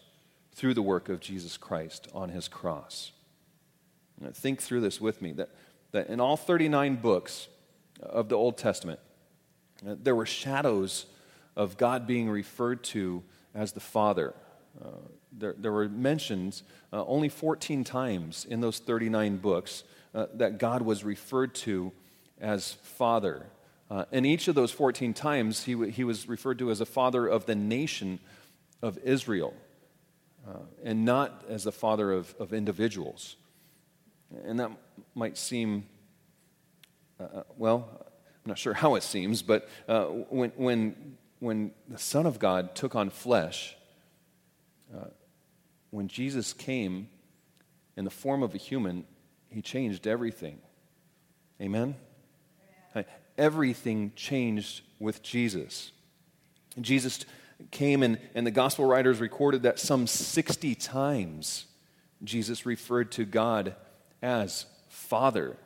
through 0.52 0.74
the 0.74 0.82
work 0.82 1.10
of 1.10 1.20
Jesus 1.20 1.58
Christ 1.58 2.08
on 2.14 2.30
his 2.30 2.48
cross. 2.48 3.12
Now, 4.20 4.32
think 4.32 4.62
through 4.62 4.82
this 4.82 5.00
with 5.00 5.22
me 5.22 5.32
that, 5.34 5.50
that 5.92 6.08
in 6.08 6.20
all 6.20 6.38
39 6.38 6.96
books 6.96 7.48
of 8.02 8.30
the 8.30 8.36
Old 8.36 8.58
Testament, 8.58 9.00
there 9.84 10.16
were 10.16 10.26
shadows 10.26 11.06
of 11.56 11.78
God 11.78 12.08
being 12.08 12.30
referred 12.30 12.84
to 12.86 13.24
as 13.54 13.72
the 13.72 13.80
Father. 13.80 14.34
Uh, 14.84 14.90
there, 15.32 15.56
there 15.58 15.72
were 15.72 15.88
mentions 15.88 16.64
uh, 16.92 17.04
only 17.06 17.30
14 17.30 17.84
times 17.84 18.46
in 18.50 18.62
those 18.62 18.80
39 18.80 19.38
books 19.38 19.84
uh, 20.14 20.28
that 20.34 20.58
God 20.58 20.82
was 20.82 21.04
referred 21.04 21.56
to 21.56 21.92
as 22.40 22.74
Father. 22.74 23.48
Uh, 23.90 24.06
and 24.12 24.26
each 24.26 24.48
of 24.48 24.56
those 24.56 24.72
14 24.72 25.14
times, 25.14 25.64
he, 25.64 25.74
w- 25.74 25.92
he 25.92 26.04
was 26.04 26.28
referred 26.28 26.60
to 26.60 26.72
as 26.72 26.82
a 26.82 26.86
father 26.86 27.28
of 27.28 27.46
the 27.46 27.56
nation 27.56 28.20
of 28.82 28.98
Israel, 29.00 29.54
uh, 30.48 30.60
and 30.84 31.06
not 31.06 31.46
as 31.50 31.64
the 31.64 31.72
father 31.72 32.12
of, 32.12 32.34
of 32.40 32.54
individuals. 32.54 33.36
And 34.44 34.60
that 34.60 34.72
might 35.14 35.38
seem, 35.38 35.86
uh, 37.20 37.44
well, 37.58 37.88
I'm 38.46 38.50
not 38.50 38.58
sure 38.58 38.74
how 38.74 38.96
it 38.96 39.04
seems, 39.04 39.42
but 39.42 39.68
when, 40.30 40.52
when, 40.56 41.18
when 41.40 41.72
the 41.88 41.98
Son 41.98 42.26
of 42.26 42.40
God 42.40 42.76
took 42.76 42.96
on 42.96 43.10
flesh, 43.10 43.76
uh, 44.94 45.08
when 45.92 46.08
Jesus 46.08 46.54
came 46.54 47.10
in 47.96 48.06
the 48.06 48.12
form 48.12 48.44
of 48.44 48.54
a 48.54 48.58
human, 48.58 49.06
he 49.50 49.62
changed 49.62 50.08
everything. 50.08 50.60
Amen? 51.62 51.96
Amen. 52.96 53.06
Everything 53.38 54.12
changed 54.16 54.82
with 55.00 55.22
Jesus. 55.24 55.92
Jesus 56.80 57.26
came, 57.72 58.04
and, 58.04 58.20
and 58.34 58.46
the 58.46 58.52
gospel 58.52 58.86
writers 58.86 59.20
recorded 59.20 59.64
that 59.64 59.80
some 59.80 60.08
60 60.08 60.76
times 60.76 61.66
Jesus 62.24 62.66
referred 62.66 63.12
to 63.14 63.26
God 63.26 63.76
as 64.22 64.66
Father. 64.90 65.58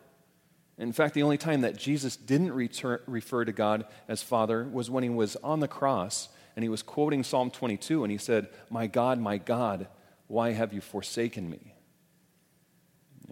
In 0.80 0.94
fact, 0.94 1.14
the 1.14 1.24
only 1.24 1.38
time 1.38 1.62
that 1.62 1.76
Jesus 1.76 2.16
didn't 2.16 2.54
return, 2.54 3.00
refer 3.06 3.44
to 3.44 3.52
God 3.52 3.86
as 4.08 4.24
Father 4.24 4.64
was 4.64 4.90
when 4.90 5.04
he 5.04 5.10
was 5.10 5.36
on 5.38 5.60
the 5.60 5.68
cross 5.68 6.30
and 6.56 6.64
he 6.64 6.70
was 6.70 6.82
quoting 6.82 7.24
Psalm 7.24 7.52
22 7.52 8.04
and 8.04 8.12
he 8.12 8.18
said, 8.18 8.48
My 8.70 8.88
God, 8.88 9.20
my 9.20 9.38
God, 9.38 9.88
why 10.28 10.54
have 10.54 10.74
you 10.74 10.80
forsaken 10.80 11.50
me? 11.50 11.76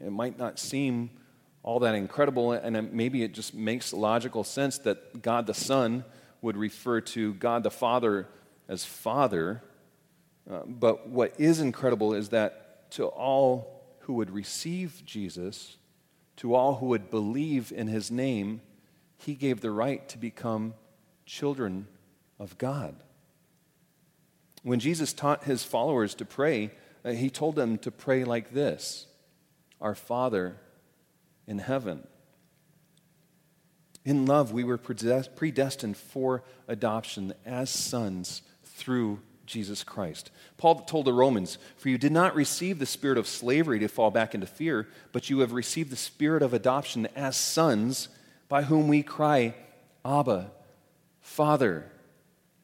It 0.04 0.12
might 0.12 0.38
not 0.38 0.60
seem 0.60 1.10
all 1.64 1.80
that 1.80 1.96
incredible, 1.96 2.52
and 2.54 2.94
maybe 2.94 3.24
it 3.24 3.34
just 3.34 3.54
makes 3.54 3.92
logical 3.92 4.44
sense 4.44 4.78
that 4.80 5.22
God 5.22 5.48
the 5.48 5.54
Son 5.54 6.06
would 6.42 6.56
refer 6.56 7.02
to 7.02 7.34
God 7.34 7.64
the 7.64 7.72
Father 7.72 8.28
as 8.70 8.86
Father. 8.86 9.62
Uh, 10.50 10.60
but 10.66 11.10
what 11.10 11.34
is 11.38 11.60
incredible 11.60 12.14
is 12.14 12.30
that 12.30 12.90
to 12.92 13.06
all 13.06 13.84
who 14.02 14.14
would 14.14 14.32
receive 14.32 15.02
Jesus, 15.06 15.76
to 16.38 16.56
all 16.56 16.76
who 16.76 16.88
would 16.88 17.10
believe 17.10 17.72
in 17.72 17.88
his 17.88 18.10
name, 18.10 18.62
he 19.18 19.34
gave 19.34 19.62
the 19.62 19.72
right 19.72 20.08
to 20.10 20.18
become 20.18 20.74
children 21.26 21.88
of 22.40 22.58
God. 22.58 22.96
When 24.64 24.80
Jesus 24.80 25.14
taught 25.14 25.44
his 25.44 25.64
followers 25.64 26.16
to 26.16 26.26
pray, 26.26 26.72
uh, 27.04 27.12
he 27.12 27.30
told 27.30 27.56
them 27.56 27.78
to 27.80 27.92
pray 27.92 28.24
like 28.24 28.52
this 28.52 29.08
Our 29.82 29.96
Father 29.96 30.58
in 31.48 31.60
heaven. 31.60 32.06
In 34.06 34.26
love, 34.26 34.54
we 34.54 34.64
were 34.64 34.78
predestined 34.78 35.98
for 35.98 36.44
adoption 36.68 37.34
as 37.46 37.70
sons 37.70 38.42
through 38.64 39.20
Jesus 39.48 39.84
Christ. 39.84 40.30
Paul 40.58 40.82
told 40.82 41.06
the 41.06 41.14
Romans, 41.14 41.58
For 41.78 41.90
you 41.90 41.98
did 41.98 42.12
not 42.12 42.36
receive 42.36 42.78
the 42.78 42.86
spirit 42.86 43.18
of 43.18 43.28
slavery 43.28 43.80
to 43.80 43.88
fall 43.88 44.12
back 44.12 44.36
into 44.36 44.46
fear, 44.46 44.88
but 45.12 45.30
you 45.30 45.40
have 45.40 45.54
received 45.54 45.90
the 45.90 45.96
spirit 45.96 46.44
of 46.44 46.54
adoption 46.54 47.08
as 47.16 47.36
sons, 47.36 48.10
by 48.50 48.64
whom 48.64 48.88
we 48.88 49.02
cry, 49.02 49.56
Abba, 50.06 50.52
Father. 51.22 51.90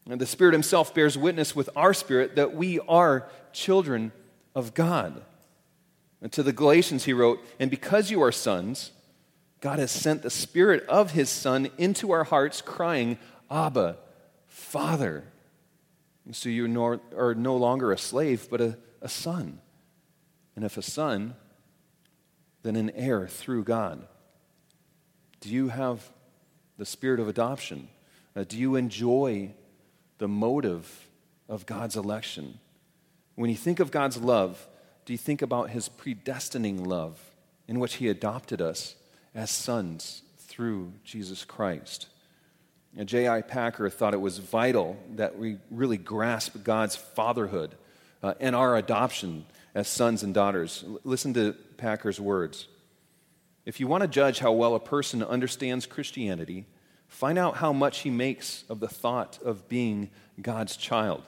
And 0.10 0.20
the 0.20 0.26
Spirit 0.26 0.54
Himself 0.54 0.94
bears 0.94 1.18
witness 1.18 1.56
with 1.56 1.70
our 1.76 1.94
spirit 1.94 2.36
that 2.36 2.54
we 2.54 2.80
are 2.82 3.30
children 3.54 4.12
of 4.54 4.74
God. 4.74 5.24
And 6.22 6.32
to 6.34 6.44
the 6.44 6.54
Galatians, 6.54 7.06
he 7.06 7.14
wrote, 7.14 7.40
And 7.60 7.72
because 7.72 8.12
you 8.12 8.22
are 8.22 8.32
sons, 8.32 8.92
God 9.62 9.80
has 9.80 9.92
sent 9.92 10.22
the 10.22 10.30
Spirit 10.30 10.86
of 10.88 11.12
His 11.12 11.30
Son 11.30 11.70
into 11.78 12.12
our 12.12 12.26
hearts, 12.26 12.62
crying, 12.62 13.18
Abba, 13.50 13.98
Father. 14.48 15.24
So 16.32 16.50
you 16.50 16.68
nor, 16.68 17.02
are 17.18 17.36
no 17.36 17.58
longer 17.58 17.92
a 17.92 17.98
slave, 17.98 18.48
but 18.50 18.62
a, 18.62 18.78
a 19.02 19.10
son. 19.10 19.60
And 20.56 20.64
if 20.64 20.78
a 20.78 20.82
son, 20.82 21.36
then 22.62 22.76
an 22.76 22.92
heir 22.92 23.28
through 23.28 23.66
God. 23.66 24.08
Do 25.42 25.50
you 25.50 25.70
have 25.70 26.10
the 26.78 26.86
spirit 26.86 27.20
of 27.20 27.28
adoption? 27.28 27.90
Uh, 28.36 28.46
do 28.46 28.58
you 28.58 28.76
enjoy 28.76 29.54
the 30.18 30.28
motive 30.28 31.10
of 31.50 31.66
God's 31.66 31.98
election? 31.98 32.60
When 33.36 33.50
you 33.50 33.58
think 33.58 33.80
of 33.80 33.92
God's 33.92 34.18
love, 34.18 34.68
do 35.06 35.14
you 35.14 35.18
think 35.18 35.42
about 35.42 35.72
his 35.72 35.90
predestining 35.90 36.86
love 36.86 37.20
in 37.68 37.80
which 37.80 37.96
he 37.96 38.08
adopted 38.08 38.62
us 38.62 38.96
as 39.36 39.52
sons 39.52 40.22
through 40.38 40.94
Jesus 41.04 41.44
Christ? 41.44 42.08
J.I. 43.02 43.42
Packer 43.42 43.90
thought 43.90 44.14
it 44.14 44.22
was 44.22 44.38
vital 44.38 44.98
that 45.16 45.38
we 45.38 45.58
really 45.72 45.98
grasp 45.98 46.64
God's 46.64 46.96
fatherhood 46.96 47.76
uh, 48.22 48.36
and 48.40 48.56
our 48.56 48.76
adoption 48.78 49.46
as 49.74 49.88
sons 49.88 50.22
and 50.22 50.34
daughters. 50.34 50.84
L- 50.86 51.00
listen 51.04 51.34
to 51.34 51.54
Packer's 51.78 52.20
words. 52.20 52.68
If 53.66 53.80
you 53.80 53.88
want 53.88 54.02
to 54.04 54.08
judge 54.08 54.40
how 54.40 54.52
well 54.52 54.76
a 54.76 54.80
person 54.80 55.24
understands 55.24 55.86
Christianity, 55.86 56.66
find 57.08 57.38
out 57.38 57.58
how 57.58 57.74
much 57.74 58.00
he 58.00 58.10
makes 58.10 58.64
of 58.70 58.80
the 58.80 58.88
thought 58.88 59.40
of 59.44 59.68
being 59.68 60.12
God's 60.42 60.78
child 60.78 61.24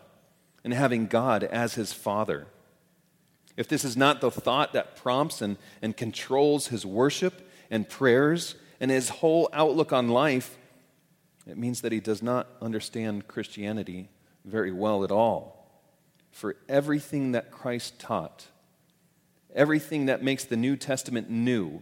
and 0.64 0.74
having 0.74 1.08
God 1.08 1.44
as 1.44 1.74
his 1.74 1.94
father. 1.94 2.48
If 3.58 3.68
this 3.68 3.86
is 3.86 3.96
not 3.96 4.22
the 4.22 4.32
thought 4.32 4.74
that 4.74 4.98
prompts 4.98 5.42
and, 5.42 5.58
and 5.82 5.96
controls 5.96 6.68
his 6.68 6.86
worship 6.86 7.50
and 7.72 7.88
prayers 7.88 8.56
and 8.80 8.92
his 8.92 9.10
whole 9.10 9.50
outlook 9.54 9.94
on 9.94 10.10
life, 10.10 10.58
it 11.48 11.58
means 11.58 11.82
that 11.82 11.92
he 11.92 12.00
does 12.00 12.24
not 12.24 12.48
understand 12.62 13.28
Christianity 13.28 14.10
very 14.44 14.72
well 14.72 15.04
at 15.04 15.12
all. 15.12 15.70
For 16.32 16.56
everything 16.68 17.32
that 17.34 17.52
Christ 17.52 18.00
taught, 18.00 18.48
everything 19.54 20.08
that 20.08 20.24
makes 20.24 20.44
the 20.44 20.58
New 20.58 20.76
Testament 20.76 21.30
new 21.30 21.82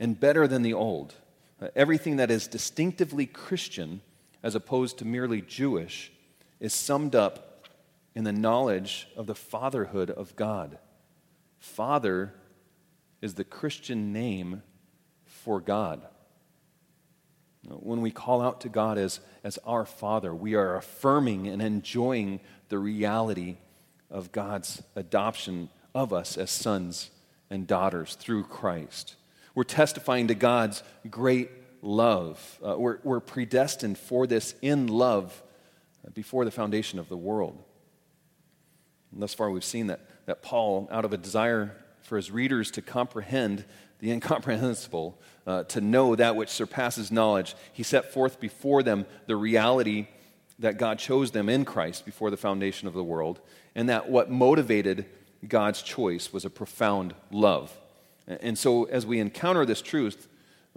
and 0.00 0.18
better 0.18 0.48
than 0.48 0.62
the 0.62 0.74
Old, 0.74 1.14
uh, 1.60 1.68
everything 1.76 2.16
that 2.16 2.30
is 2.30 2.48
distinctively 2.48 3.26
Christian 3.26 4.00
as 4.42 4.54
opposed 4.54 4.98
to 4.98 5.04
merely 5.04 5.40
Jewish, 5.40 6.12
is 6.60 6.72
summed 6.72 7.14
up 7.14 7.68
in 8.14 8.24
the 8.24 8.32
knowledge 8.32 9.08
of 9.16 9.26
the 9.26 9.34
fatherhood 9.34 10.10
of 10.10 10.36
God. 10.36 10.78
Father 11.58 12.32
is 13.20 13.34
the 13.34 13.44
Christian 13.44 14.12
name 14.12 14.62
for 15.24 15.60
God. 15.60 16.06
When 17.68 18.00
we 18.00 18.10
call 18.10 18.40
out 18.42 18.60
to 18.62 18.68
God 18.68 18.96
as, 18.96 19.20
as 19.42 19.58
our 19.66 19.84
Father, 19.84 20.34
we 20.34 20.54
are 20.54 20.76
affirming 20.76 21.48
and 21.48 21.60
enjoying 21.60 22.40
the 22.68 22.78
reality 22.78 23.56
of 24.10 24.30
God's 24.30 24.82
adoption 24.94 25.68
of 25.94 26.12
us 26.12 26.36
as 26.36 26.50
sons 26.50 27.10
and 27.50 27.66
daughters 27.66 28.14
through 28.14 28.44
Christ. 28.44 29.16
We're 29.54 29.64
testifying 29.64 30.28
to 30.28 30.34
God's 30.34 30.82
great 31.10 31.50
love. 31.82 32.58
Uh, 32.64 32.76
we're, 32.78 32.98
we're 33.02 33.20
predestined 33.20 33.98
for 33.98 34.26
this 34.26 34.54
in 34.62 34.86
love 34.86 35.42
before 36.14 36.44
the 36.44 36.50
foundation 36.50 36.98
of 36.98 37.08
the 37.08 37.16
world. 37.16 37.62
And 39.12 39.22
thus 39.22 39.34
far, 39.34 39.50
we've 39.50 39.64
seen 39.64 39.88
that, 39.88 40.00
that 40.26 40.42
Paul, 40.42 40.88
out 40.90 41.04
of 41.04 41.12
a 41.12 41.16
desire 41.16 41.74
for 42.02 42.16
his 42.16 42.30
readers 42.30 42.70
to 42.72 42.82
comprehend 42.82 43.64
the 44.06 44.12
incomprehensible, 44.12 45.18
uh, 45.48 45.64
to 45.64 45.80
know 45.80 46.14
that 46.14 46.36
which 46.36 46.48
surpasses 46.48 47.10
knowledge. 47.10 47.56
He 47.72 47.82
set 47.82 48.12
forth 48.12 48.38
before 48.38 48.84
them 48.84 49.04
the 49.26 49.34
reality 49.34 50.06
that 50.60 50.78
God 50.78 51.00
chose 51.00 51.32
them 51.32 51.48
in 51.48 51.64
Christ 51.64 52.04
before 52.04 52.30
the 52.30 52.36
foundation 52.36 52.86
of 52.86 52.94
the 52.94 53.02
world, 53.02 53.40
and 53.74 53.88
that 53.88 54.08
what 54.08 54.30
motivated 54.30 55.06
God's 55.48 55.82
choice 55.82 56.32
was 56.32 56.44
a 56.44 56.50
profound 56.50 57.14
love. 57.32 57.76
And 58.28 58.56
so, 58.56 58.84
as 58.84 59.04
we 59.04 59.18
encounter 59.18 59.66
this 59.66 59.82
truth, 59.82 60.28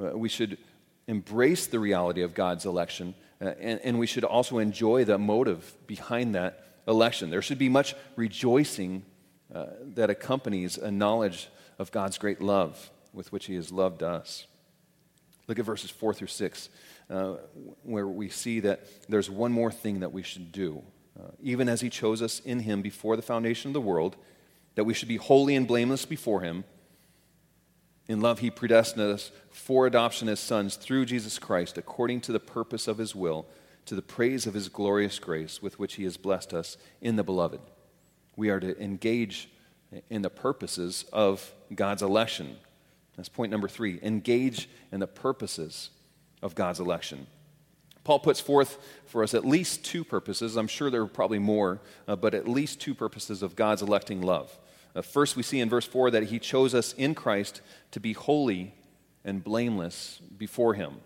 uh, 0.03 0.17
we 0.17 0.27
should 0.27 0.57
embrace 1.07 1.67
the 1.67 1.79
reality 1.79 2.23
of 2.23 2.33
God's 2.33 2.65
election, 2.65 3.13
uh, 3.39 3.49
and, 3.59 3.99
we 3.99 4.07
should 4.07 4.23
also 4.23 4.57
enjoy 4.57 5.05
the 5.05 5.19
motive 5.19 5.75
behind 5.85 6.33
that 6.33 6.65
election. 6.87 7.29
There 7.29 7.43
should 7.43 7.59
be 7.59 7.69
much 7.69 7.93
rejoicing 8.15 9.03
uh, 9.53 9.67
that 9.93 10.09
accompanies 10.09 10.79
a 10.79 10.89
knowledge 10.89 11.49
of 11.77 11.91
God's 11.91 12.17
great 12.17 12.41
love 12.41 12.89
with 13.13 13.31
which 13.31 13.45
He 13.45 13.55
has 13.55 13.71
loved 13.71 14.03
us. 14.03 14.45
Look 15.47 15.57
at 15.57 15.65
verses 15.65 15.89
4 15.89 16.13
through 16.13 16.27
6, 16.27 16.69
uh, 17.09 17.35
where 17.83 18.07
we 18.07 18.29
see 18.29 18.59
that 18.59 18.85
there's 19.09 19.29
one 19.29 19.51
more 19.51 19.71
thing 19.71 20.01
that 20.01 20.13
we 20.13 20.21
should 20.21 20.51
do. 20.51 20.83
Uh, 21.19 21.31
even 21.41 21.67
as 21.67 21.81
He 21.81 21.89
chose 21.89 22.21
us 22.21 22.39
in 22.41 22.59
Him 22.59 22.81
before 22.81 23.15
the 23.15 23.21
foundation 23.21 23.69
of 23.69 23.73
the 23.73 23.81
world, 23.81 24.15
that 24.75 24.83
we 24.83 24.93
should 24.93 25.07
be 25.07 25.17
holy 25.17 25.55
and 25.55 25.67
blameless 25.67 26.05
before 26.05 26.41
Him. 26.41 26.63
In 28.07 28.21
love, 28.21 28.39
He 28.39 28.51
predestined 28.51 29.01
us 29.01 29.31
for 29.49 29.87
adoption 29.87 30.29
as 30.29 30.39
sons 30.39 30.75
through 30.75 31.05
Jesus 31.05 31.39
Christ, 31.39 31.77
according 31.77 32.21
to 32.21 32.31
the 32.31 32.39
purpose 32.39 32.87
of 32.87 32.99
His 32.99 33.15
will, 33.15 33.47
to 33.85 33.95
the 33.95 34.01
praise 34.03 34.45
of 34.45 34.53
His 34.53 34.69
glorious 34.69 35.17
grace 35.17 35.63
with 35.63 35.79
which 35.79 35.95
He 35.95 36.03
has 36.03 36.15
blessed 36.15 36.53
us 36.53 36.77
in 37.01 37.15
the 37.15 37.23
Beloved. 37.23 37.59
We 38.35 38.49
are 38.49 38.59
to 38.59 38.81
engage 38.81 39.49
in 40.09 40.21
the 40.21 40.29
purposes 40.29 41.05
of 41.11 41.53
God's 41.73 42.03
election. 42.03 42.57
That's 43.19 43.27
point 43.27 43.51
number 43.51 43.67
three 43.67 43.99
engage 44.01 44.69
in 44.93 45.01
the 45.01 45.07
purposes 45.07 45.89
of 46.41 46.55
God's 46.55 46.79
election. 46.79 47.27
Paul 48.05 48.19
puts 48.19 48.39
forth 48.39 48.77
for 49.07 49.23
us 49.23 49.33
at 49.33 49.43
least 49.43 49.83
two 49.83 50.05
purposes. 50.05 50.55
I'm 50.55 50.69
sure 50.69 50.89
there 50.89 51.01
are 51.01 51.05
probably 51.05 51.37
more, 51.37 51.81
uh, 52.07 52.15
but 52.15 52.33
at 52.33 52.47
least 52.47 52.79
two 52.79 52.95
purposes 52.95 53.43
of 53.43 53.57
God's 53.57 53.81
electing 53.81 54.21
love. 54.21 54.57
Uh, 54.95 55.01
first, 55.01 55.35
we 55.35 55.43
see 55.43 55.59
in 55.59 55.67
verse 55.67 55.85
4 55.85 56.11
that 56.11 56.23
he 56.23 56.39
chose 56.39 56.73
us 56.73 56.93
in 56.93 57.13
Christ 57.13 57.59
to 57.91 57.99
be 57.99 58.13
holy 58.13 58.73
and 59.25 59.43
blameless 59.43 60.21
before 60.37 60.75
him. 60.75 61.01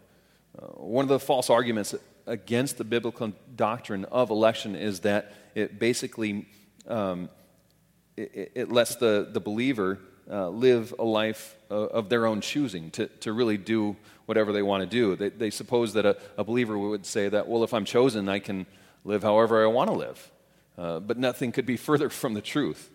Uh, 0.56 0.68
one 0.68 1.06
of 1.06 1.10
the 1.10 1.20
false 1.20 1.50
arguments 1.50 1.96
against 2.28 2.78
the 2.78 2.84
biblical 2.84 3.34
doctrine 3.56 4.06
of 4.06 4.30
election 4.30 4.76
is 4.76 5.00
that 5.00 5.34
it 5.56 5.80
basically 5.80 6.48
um, 6.88 7.28
it, 8.16 8.52
it, 8.54 8.72
lets 8.72 8.98
the, 8.98 9.30
the 9.32 9.40
believer 9.40 9.98
uh, 10.30 10.50
live 10.50 10.94
a 10.98 11.04
life 11.04 11.56
uh, 11.70 11.76
of 11.76 12.10
their 12.10 12.26
own 12.26 12.42
choosing, 12.42 12.92
to, 12.92 13.08
to 13.08 13.34
really 13.34 13.58
do 13.58 13.96
whatever 14.26 14.52
they 14.52 14.62
want 14.62 14.82
to 14.82 14.90
do. 14.90 15.16
They, 15.16 15.30
they 15.30 15.50
suppose 15.50 15.94
that 15.94 16.06
a, 16.06 16.18
a, 16.38 16.44
believer 16.44 16.78
would 16.78 17.06
say 17.06 17.30
that, 17.30 17.48
well, 17.48 17.64
if 17.64 17.74
I'm 17.74 17.86
chosen, 17.86 18.30
I 18.30 18.40
can 18.40 18.66
live 19.04 19.24
however 19.24 19.64
I 19.64 19.68
want 19.68 19.90
to 19.90 19.96
live. 19.96 20.32
Uh, 20.78 21.00
but 21.00 21.18
nothing 21.18 21.52
could 21.52 21.66
be 21.66 21.78
further 21.90 22.10
from 22.10 22.34
the 22.34 22.42
truth. 22.42 22.90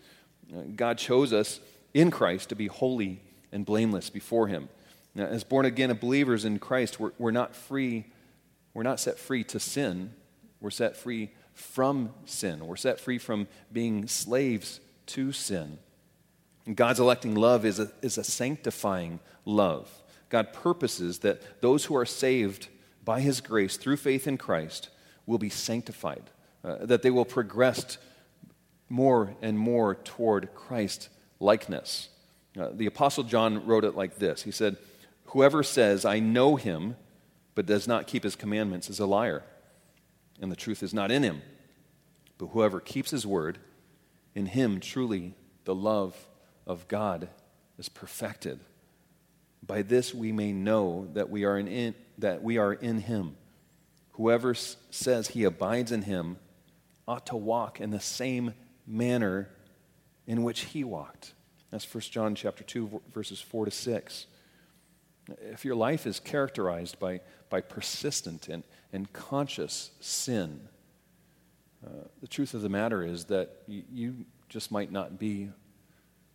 Uh, 0.54 0.62
God 0.74 0.98
chose 0.98 1.32
us 1.32 1.60
in 1.92 2.10
Christ 2.10 2.48
to 2.48 2.56
be 2.56 2.66
holy 2.66 3.20
and 3.52 3.64
blameless 3.64 4.10
before 4.10 4.48
Him. 4.48 4.68
Now, 5.14 5.26
as 5.26 5.44
born 5.44 5.66
again 5.66 5.92
believers 5.94 6.44
in 6.44 6.58
Christ, 6.58 7.00
we're, 7.00 7.12
we're 7.18 7.30
not 7.30 7.54
free, 7.54 8.06
we're 8.72 8.82
not 8.82 9.00
set 9.00 9.18
free 9.18 9.44
to 9.44 9.60
sin, 9.60 10.12
we're 10.60 10.70
set 10.70 10.96
free 10.96 11.30
from 11.58 12.10
sin. 12.24 12.66
We're 12.66 12.76
set 12.76 13.00
free 13.00 13.18
from 13.18 13.48
being 13.72 14.06
slaves 14.06 14.80
to 15.06 15.32
sin. 15.32 15.78
And 16.68 16.76
God's 16.76 17.00
electing 17.00 17.34
love 17.34 17.64
is 17.64 17.78
a, 17.80 17.90
is 18.02 18.18
a 18.18 18.24
sanctifying 18.24 19.20
love. 19.46 19.90
God 20.28 20.52
purposes 20.52 21.20
that 21.20 21.62
those 21.62 21.86
who 21.86 21.96
are 21.96 22.04
saved 22.04 22.68
by 23.06 23.22
His 23.22 23.40
grace 23.40 23.78
through 23.78 23.96
faith 23.96 24.26
in 24.26 24.36
Christ 24.36 24.90
will 25.24 25.38
be 25.38 25.48
sanctified, 25.48 26.24
uh, 26.62 26.84
that 26.84 27.00
they 27.00 27.10
will 27.10 27.24
progress 27.24 27.96
more 28.90 29.34
and 29.40 29.58
more 29.58 29.94
toward 29.94 30.54
Christ 30.54 31.08
likeness. 31.40 32.10
Uh, 32.54 32.68
the 32.74 32.84
Apostle 32.84 33.24
John 33.24 33.64
wrote 33.66 33.86
it 33.86 33.96
like 33.96 34.16
this 34.16 34.42
He 34.42 34.50
said, 34.50 34.76
Whoever 35.28 35.62
says, 35.62 36.04
I 36.04 36.18
know 36.18 36.56
him, 36.56 36.96
but 37.54 37.64
does 37.64 37.88
not 37.88 38.06
keep 38.06 38.24
his 38.24 38.36
commandments 38.36 38.90
is 38.90 39.00
a 39.00 39.06
liar, 39.06 39.42
and 40.38 40.52
the 40.52 40.56
truth 40.56 40.82
is 40.82 40.92
not 40.92 41.10
in 41.10 41.22
him. 41.22 41.40
But 42.36 42.48
whoever 42.48 42.78
keeps 42.78 43.10
his 43.10 43.26
word, 43.26 43.56
in 44.34 44.44
him 44.44 44.80
truly 44.80 45.32
the 45.64 45.74
love 45.74 46.14
of 46.68 46.86
God 46.86 47.28
is 47.78 47.88
perfected. 47.88 48.60
By 49.66 49.82
this 49.82 50.14
we 50.14 50.30
may 50.30 50.52
know 50.52 51.08
that 51.14 51.30
we 51.30 51.44
are 51.44 51.58
in, 51.58 51.94
that 52.18 52.42
we 52.42 52.58
are 52.58 52.74
in 52.74 53.00
him. 53.00 53.36
Whoever 54.12 54.54
says 54.54 55.28
he 55.28 55.44
abides 55.44 55.90
in 55.90 56.02
him 56.02 56.36
ought 57.06 57.26
to 57.26 57.36
walk 57.36 57.80
in 57.80 57.90
the 57.90 58.00
same 58.00 58.54
manner 58.86 59.48
in 60.26 60.42
which 60.42 60.60
he 60.60 60.84
walked. 60.84 61.32
That's 61.70 61.92
1 61.92 62.02
John 62.02 62.34
chapter 62.34 62.64
2 62.64 63.02
verses 63.12 63.40
4 63.40 63.66
to 63.66 63.70
6. 63.70 64.26
If 65.40 65.64
your 65.64 65.74
life 65.74 66.06
is 66.06 66.20
characterized 66.20 66.98
by, 66.98 67.20
by 67.50 67.60
persistent 67.60 68.48
and, 68.48 68.62
and 68.92 69.12
conscious 69.12 69.90
sin, 70.00 70.60
uh, 71.86 71.90
the 72.20 72.28
truth 72.28 72.54
of 72.54 72.62
the 72.62 72.68
matter 72.68 73.02
is 73.02 73.26
that 73.26 73.62
you, 73.66 73.82
you 73.92 74.16
just 74.48 74.72
might 74.72 74.90
not 74.90 75.18
be 75.18 75.50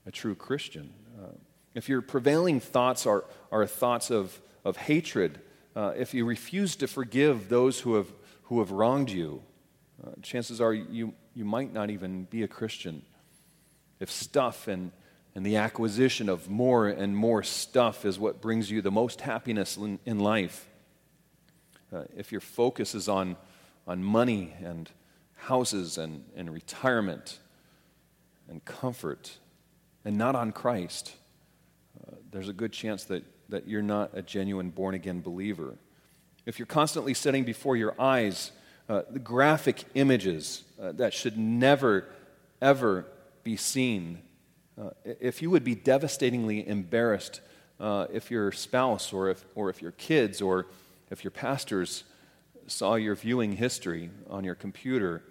a 0.05 0.11
true 0.11 0.35
Christian. 0.35 0.93
Uh, 1.21 1.27
if 1.73 1.89
your 1.89 2.01
prevailing 2.01 2.59
thoughts 2.59 3.05
are, 3.05 3.25
are 3.51 3.65
thoughts 3.65 4.11
of, 4.11 4.41
of 4.63 4.77
hatred, 4.77 5.39
uh, 5.75 5.93
if 5.97 6.13
you 6.13 6.25
refuse 6.25 6.75
to 6.77 6.87
forgive 6.87 7.49
those 7.49 7.79
who 7.79 7.95
have, 7.95 8.11
who 8.43 8.59
have 8.59 8.71
wronged 8.71 9.09
you, 9.09 9.41
uh, 10.05 10.11
chances 10.21 10.61
are 10.61 10.73
you, 10.73 11.13
you 11.33 11.45
might 11.45 11.73
not 11.73 11.89
even 11.89 12.25
be 12.25 12.43
a 12.43 12.47
Christian. 12.47 13.01
If 13.99 14.11
stuff 14.11 14.67
and, 14.67 14.91
and 15.33 15.45
the 15.45 15.57
acquisition 15.57 16.29
of 16.29 16.49
more 16.49 16.87
and 16.87 17.15
more 17.15 17.41
stuff 17.41 18.05
is 18.05 18.19
what 18.19 18.41
brings 18.41 18.69
you 18.69 18.81
the 18.81 18.91
most 18.91 19.21
happiness 19.21 19.77
in, 19.77 19.99
in 20.05 20.19
life, 20.19 20.67
uh, 21.93 22.03
if 22.15 22.31
your 22.31 22.41
focus 22.41 22.93
is 22.93 23.07
on, 23.07 23.35
on 23.87 24.03
money 24.03 24.53
and 24.63 24.89
houses 25.35 25.97
and, 25.97 26.23
and 26.35 26.51
retirement 26.51 27.39
and 28.49 28.63
comfort 28.65 29.37
and 30.05 30.17
not 30.17 30.35
on 30.35 30.51
Christ, 30.51 31.13
uh, 32.07 32.15
there's 32.31 32.49
a 32.49 32.53
good 32.53 32.71
chance 32.71 33.05
that, 33.05 33.23
that 33.49 33.67
you're 33.67 33.81
not 33.81 34.11
a 34.13 34.21
genuine 34.21 34.69
born 34.69 34.95
again 34.95 35.21
believer. 35.21 35.75
If 36.45 36.59
you're 36.59 36.65
constantly 36.65 37.13
setting 37.13 37.43
before 37.43 37.77
your 37.77 37.99
eyes 37.99 38.51
uh, 38.89 39.03
the 39.09 39.19
graphic 39.19 39.83
images 39.93 40.63
uh, 40.81 40.91
that 40.93 41.13
should 41.13 41.37
never, 41.37 42.05
ever 42.61 43.05
be 43.43 43.55
seen, 43.55 44.19
uh, 44.79 44.89
if 45.05 45.41
you 45.41 45.49
would 45.49 45.63
be 45.63 45.75
devastatingly 45.75 46.67
embarrassed 46.67 47.41
uh, 47.79 48.07
if 48.11 48.29
your 48.29 48.51
spouse 48.51 49.13
or 49.13 49.29
if, 49.29 49.45
or 49.55 49.69
if 49.69 49.81
your 49.81 49.91
kids 49.91 50.41
or 50.41 50.67
if 51.09 51.23
your 51.23 51.31
pastors 51.31 52.03
saw 52.67 52.95
your 52.95 53.15
viewing 53.15 53.53
history 53.53 54.09
on 54.29 54.43
your 54.43 54.55
computer, 54.55 55.23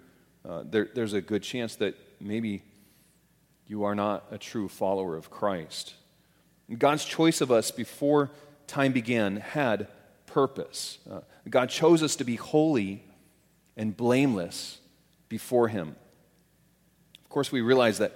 uh, 0.47 0.63
there, 0.65 0.89
there's 0.93 1.13
a 1.13 1.21
good 1.21 1.43
chance 1.43 1.75
that 1.75 1.95
maybe 2.19 2.61
you 3.67 3.83
are 3.83 3.95
not 3.95 4.25
a 4.31 4.37
true 4.37 4.67
follower 4.67 5.15
of 5.15 5.29
Christ. 5.29 5.95
God's 6.77 7.05
choice 7.05 7.41
of 7.41 7.51
us 7.51 7.71
before 7.71 8.31
time 8.67 8.93
began 8.93 9.37
had 9.37 9.87
purpose. 10.25 10.97
Uh, 11.09 11.21
God 11.49 11.69
chose 11.69 12.01
us 12.01 12.15
to 12.17 12.23
be 12.23 12.35
holy 12.35 13.03
and 13.77 13.95
blameless 13.95 14.79
before 15.29 15.67
Him. 15.67 15.95
Of 17.23 17.29
course, 17.29 17.51
we 17.51 17.61
realize 17.61 17.97
that 17.97 18.13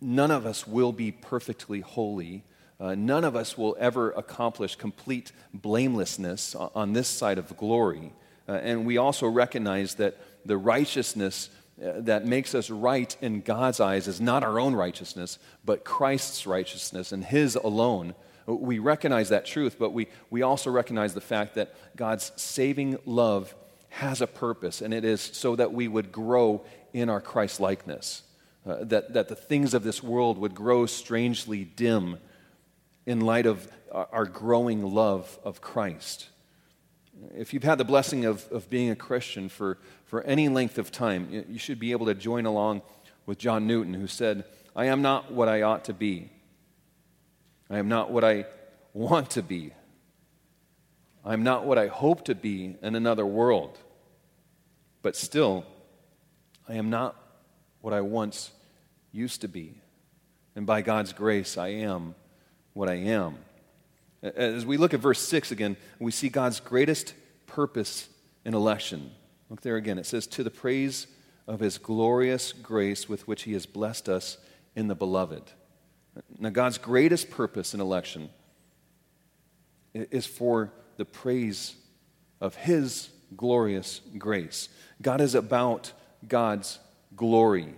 none 0.00 0.30
of 0.30 0.46
us 0.46 0.66
will 0.66 0.92
be 0.92 1.12
perfectly 1.12 1.80
holy. 1.80 2.44
Uh, 2.80 2.94
none 2.94 3.24
of 3.24 3.36
us 3.36 3.56
will 3.56 3.76
ever 3.78 4.10
accomplish 4.12 4.76
complete 4.76 5.32
blamelessness 5.54 6.54
on 6.54 6.92
this 6.92 7.08
side 7.08 7.38
of 7.38 7.56
glory. 7.56 8.12
Uh, 8.48 8.52
and 8.52 8.84
we 8.84 8.96
also 8.96 9.28
recognize 9.28 9.94
that 9.94 10.16
the 10.44 10.56
righteousness 10.56 11.48
that 11.82 12.24
makes 12.24 12.54
us 12.54 12.70
right 12.70 13.16
in 13.20 13.40
God's 13.40 13.80
eyes 13.80 14.06
is 14.06 14.20
not 14.20 14.44
our 14.44 14.60
own 14.60 14.74
righteousness, 14.74 15.38
but 15.64 15.84
Christ's 15.84 16.46
righteousness 16.46 17.10
and 17.10 17.24
His 17.24 17.56
alone. 17.56 18.14
We 18.46 18.78
recognize 18.78 19.30
that 19.30 19.46
truth, 19.46 19.76
but 19.78 19.92
we, 19.92 20.06
we 20.30 20.42
also 20.42 20.70
recognize 20.70 21.14
the 21.14 21.20
fact 21.20 21.54
that 21.56 21.74
God's 21.96 22.32
saving 22.36 22.98
love 23.04 23.54
has 23.88 24.20
a 24.20 24.26
purpose, 24.26 24.80
and 24.80 24.94
it 24.94 25.04
is 25.04 25.20
so 25.20 25.56
that 25.56 25.72
we 25.72 25.88
would 25.88 26.12
grow 26.12 26.64
in 26.92 27.08
our 27.08 27.20
Christ 27.20 27.60
likeness, 27.60 28.22
uh, 28.66 28.84
that, 28.84 29.12
that 29.14 29.28
the 29.28 29.34
things 29.34 29.74
of 29.74 29.82
this 29.82 30.02
world 30.02 30.38
would 30.38 30.54
grow 30.54 30.86
strangely 30.86 31.64
dim 31.64 32.18
in 33.06 33.20
light 33.20 33.46
of 33.46 33.68
our 33.92 34.24
growing 34.24 34.82
love 34.82 35.38
of 35.44 35.60
Christ. 35.60 36.28
If 37.36 37.52
you've 37.52 37.64
had 37.64 37.78
the 37.78 37.84
blessing 37.84 38.24
of, 38.24 38.50
of 38.50 38.70
being 38.70 38.90
a 38.90 38.96
Christian 38.96 39.48
for, 39.48 39.78
for 40.12 40.20
any 40.24 40.50
length 40.50 40.76
of 40.76 40.92
time, 40.92 41.46
you 41.48 41.56
should 41.56 41.78
be 41.78 41.92
able 41.92 42.04
to 42.04 42.14
join 42.14 42.44
along 42.44 42.82
with 43.24 43.38
John 43.38 43.66
Newton, 43.66 43.94
who 43.94 44.06
said, 44.06 44.44
I 44.76 44.84
am 44.84 45.00
not 45.00 45.32
what 45.32 45.48
I 45.48 45.62
ought 45.62 45.86
to 45.86 45.94
be. 45.94 46.28
I 47.70 47.78
am 47.78 47.88
not 47.88 48.10
what 48.10 48.22
I 48.22 48.44
want 48.92 49.30
to 49.30 49.42
be. 49.42 49.72
I 51.24 51.32
am 51.32 51.42
not 51.42 51.64
what 51.64 51.78
I 51.78 51.86
hope 51.86 52.26
to 52.26 52.34
be 52.34 52.76
in 52.82 52.94
another 52.94 53.24
world. 53.24 53.78
But 55.00 55.16
still, 55.16 55.64
I 56.68 56.74
am 56.74 56.90
not 56.90 57.16
what 57.80 57.94
I 57.94 58.02
once 58.02 58.50
used 59.12 59.40
to 59.40 59.48
be. 59.48 59.80
And 60.54 60.66
by 60.66 60.82
God's 60.82 61.14
grace, 61.14 61.56
I 61.56 61.68
am 61.68 62.14
what 62.74 62.90
I 62.90 62.96
am. 62.96 63.38
As 64.22 64.66
we 64.66 64.76
look 64.76 64.92
at 64.92 65.00
verse 65.00 65.20
6 65.20 65.52
again, 65.52 65.78
we 65.98 66.12
see 66.12 66.28
God's 66.28 66.60
greatest 66.60 67.14
purpose 67.46 68.10
in 68.44 68.52
election. 68.52 69.12
Look 69.52 69.60
there 69.60 69.76
again. 69.76 69.98
It 69.98 70.06
says, 70.06 70.26
To 70.28 70.42
the 70.42 70.50
praise 70.50 71.06
of 71.46 71.60
his 71.60 71.76
glorious 71.76 72.54
grace 72.54 73.06
with 73.06 73.28
which 73.28 73.42
he 73.42 73.52
has 73.52 73.66
blessed 73.66 74.08
us 74.08 74.38
in 74.74 74.88
the 74.88 74.94
beloved. 74.94 75.42
Now, 76.38 76.48
God's 76.48 76.78
greatest 76.78 77.28
purpose 77.28 77.74
in 77.74 77.80
election 77.82 78.30
is 79.92 80.24
for 80.24 80.72
the 80.96 81.04
praise 81.04 81.74
of 82.40 82.54
his 82.54 83.10
glorious 83.36 84.00
grace. 84.16 84.70
God 85.02 85.20
is 85.20 85.34
about 85.34 85.92
God's 86.26 86.78
glory. 87.14 87.74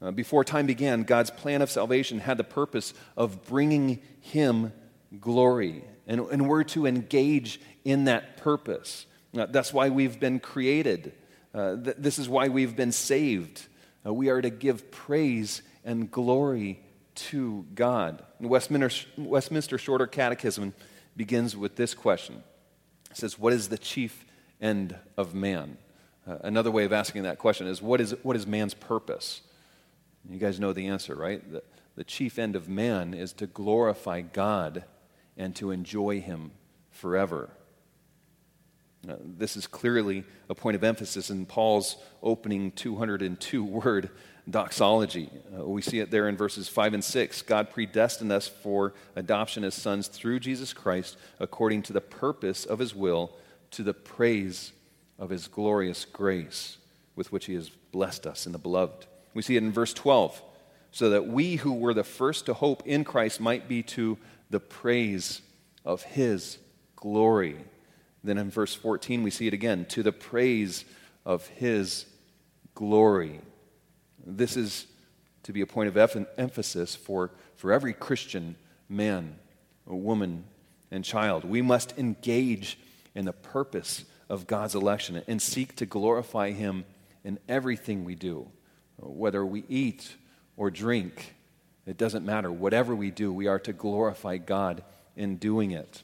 Uh, 0.00 0.12
before 0.12 0.42
time 0.42 0.64
began, 0.64 1.02
God's 1.02 1.30
plan 1.30 1.60
of 1.60 1.70
salvation 1.70 2.20
had 2.20 2.38
the 2.38 2.44
purpose 2.44 2.94
of 3.14 3.44
bringing 3.44 4.00
him 4.20 4.72
glory. 5.20 5.84
And, 6.06 6.20
and 6.32 6.48
we're 6.48 6.64
to 6.64 6.86
engage 6.86 7.60
in 7.84 8.04
that 8.04 8.38
purpose. 8.38 9.04
Uh, 9.36 9.46
that's 9.46 9.72
why 9.72 9.88
we've 9.88 10.18
been 10.18 10.40
created. 10.40 11.12
Uh, 11.54 11.76
th- 11.76 11.96
this 11.98 12.18
is 12.18 12.28
why 12.28 12.48
we've 12.48 12.76
been 12.76 12.92
saved. 12.92 13.66
Uh, 14.04 14.12
we 14.12 14.28
are 14.28 14.40
to 14.40 14.50
give 14.50 14.90
praise 14.90 15.62
and 15.84 16.10
glory 16.10 16.80
to 17.14 17.66
God. 17.74 18.24
The 18.40 18.48
Westminster, 18.48 19.08
Westminster 19.16 19.78
Shorter 19.78 20.06
Catechism 20.06 20.74
begins 21.16 21.56
with 21.56 21.76
this 21.76 21.94
question 21.94 22.42
It 23.10 23.16
says, 23.16 23.38
What 23.38 23.52
is 23.52 23.68
the 23.68 23.78
chief 23.78 24.24
end 24.60 24.96
of 25.16 25.34
man? 25.34 25.76
Uh, 26.26 26.36
another 26.42 26.70
way 26.70 26.84
of 26.84 26.92
asking 26.92 27.22
that 27.24 27.38
question 27.38 27.66
is 27.66 27.80
what, 27.80 28.00
is 28.00 28.14
what 28.22 28.36
is 28.36 28.46
man's 28.46 28.74
purpose? 28.74 29.40
You 30.28 30.38
guys 30.38 30.60
know 30.60 30.72
the 30.72 30.86
answer, 30.86 31.14
right? 31.14 31.50
The, 31.50 31.62
the 31.96 32.04
chief 32.04 32.38
end 32.38 32.56
of 32.56 32.68
man 32.68 33.14
is 33.14 33.32
to 33.34 33.46
glorify 33.46 34.20
God 34.20 34.84
and 35.36 35.56
to 35.56 35.70
enjoy 35.70 36.20
Him 36.20 36.52
forever. 36.90 37.50
Uh, 39.08 39.14
this 39.22 39.56
is 39.56 39.66
clearly 39.66 40.24
a 40.48 40.54
point 40.54 40.76
of 40.76 40.84
emphasis 40.84 41.30
in 41.30 41.46
Paul's 41.46 41.96
opening 42.22 42.70
202 42.72 43.64
word 43.64 44.10
doxology. 44.48 45.30
Uh, 45.56 45.64
we 45.64 45.80
see 45.80 46.00
it 46.00 46.10
there 46.10 46.28
in 46.28 46.36
verses 46.36 46.68
5 46.68 46.94
and 46.94 47.04
6. 47.04 47.42
God 47.42 47.70
predestined 47.70 48.32
us 48.32 48.48
for 48.48 48.92
adoption 49.16 49.64
as 49.64 49.74
sons 49.74 50.08
through 50.08 50.40
Jesus 50.40 50.72
Christ 50.72 51.16
according 51.38 51.82
to 51.82 51.92
the 51.92 52.00
purpose 52.00 52.64
of 52.64 52.78
his 52.78 52.94
will, 52.94 53.32
to 53.72 53.82
the 53.82 53.94
praise 53.94 54.72
of 55.18 55.30
his 55.30 55.48
glorious 55.48 56.04
grace 56.04 56.76
with 57.16 57.32
which 57.32 57.46
he 57.46 57.54
has 57.54 57.70
blessed 57.70 58.26
us 58.26 58.46
in 58.46 58.52
the 58.52 58.58
beloved. 58.58 59.06
We 59.34 59.42
see 59.42 59.56
it 59.56 59.62
in 59.62 59.72
verse 59.72 59.94
12. 59.94 60.42
So 60.92 61.10
that 61.10 61.28
we 61.28 61.56
who 61.56 61.72
were 61.72 61.94
the 61.94 62.02
first 62.02 62.46
to 62.46 62.54
hope 62.54 62.82
in 62.84 63.04
Christ 63.04 63.40
might 63.40 63.68
be 63.68 63.82
to 63.84 64.18
the 64.50 64.58
praise 64.58 65.40
of 65.84 66.02
his 66.02 66.58
glory. 66.96 67.56
Then 68.22 68.38
in 68.38 68.50
verse 68.50 68.74
14, 68.74 69.22
we 69.22 69.30
see 69.30 69.46
it 69.46 69.54
again 69.54 69.86
to 69.86 70.02
the 70.02 70.12
praise 70.12 70.84
of 71.24 71.46
his 71.48 72.06
glory. 72.74 73.40
This 74.24 74.56
is 74.56 74.86
to 75.44 75.52
be 75.52 75.60
a 75.62 75.66
point 75.66 75.88
of 75.88 76.26
emphasis 76.36 76.94
for, 76.94 77.30
for 77.56 77.72
every 77.72 77.92
Christian 77.92 78.56
man, 78.88 79.36
woman, 79.86 80.44
and 80.90 81.04
child. 81.04 81.44
We 81.44 81.62
must 81.62 81.96
engage 81.98 82.78
in 83.14 83.24
the 83.24 83.32
purpose 83.32 84.04
of 84.28 84.46
God's 84.46 84.74
election 84.74 85.22
and 85.26 85.40
seek 85.40 85.76
to 85.76 85.86
glorify 85.86 86.50
Him 86.50 86.84
in 87.24 87.38
everything 87.48 88.04
we 88.04 88.14
do. 88.14 88.48
Whether 88.98 89.44
we 89.44 89.64
eat 89.68 90.14
or 90.56 90.70
drink, 90.70 91.34
it 91.86 91.96
doesn't 91.96 92.24
matter. 92.24 92.52
Whatever 92.52 92.94
we 92.94 93.10
do, 93.10 93.32
we 93.32 93.46
are 93.46 93.58
to 93.60 93.72
glorify 93.72 94.36
God 94.36 94.84
in 95.16 95.36
doing 95.36 95.70
it. 95.70 96.02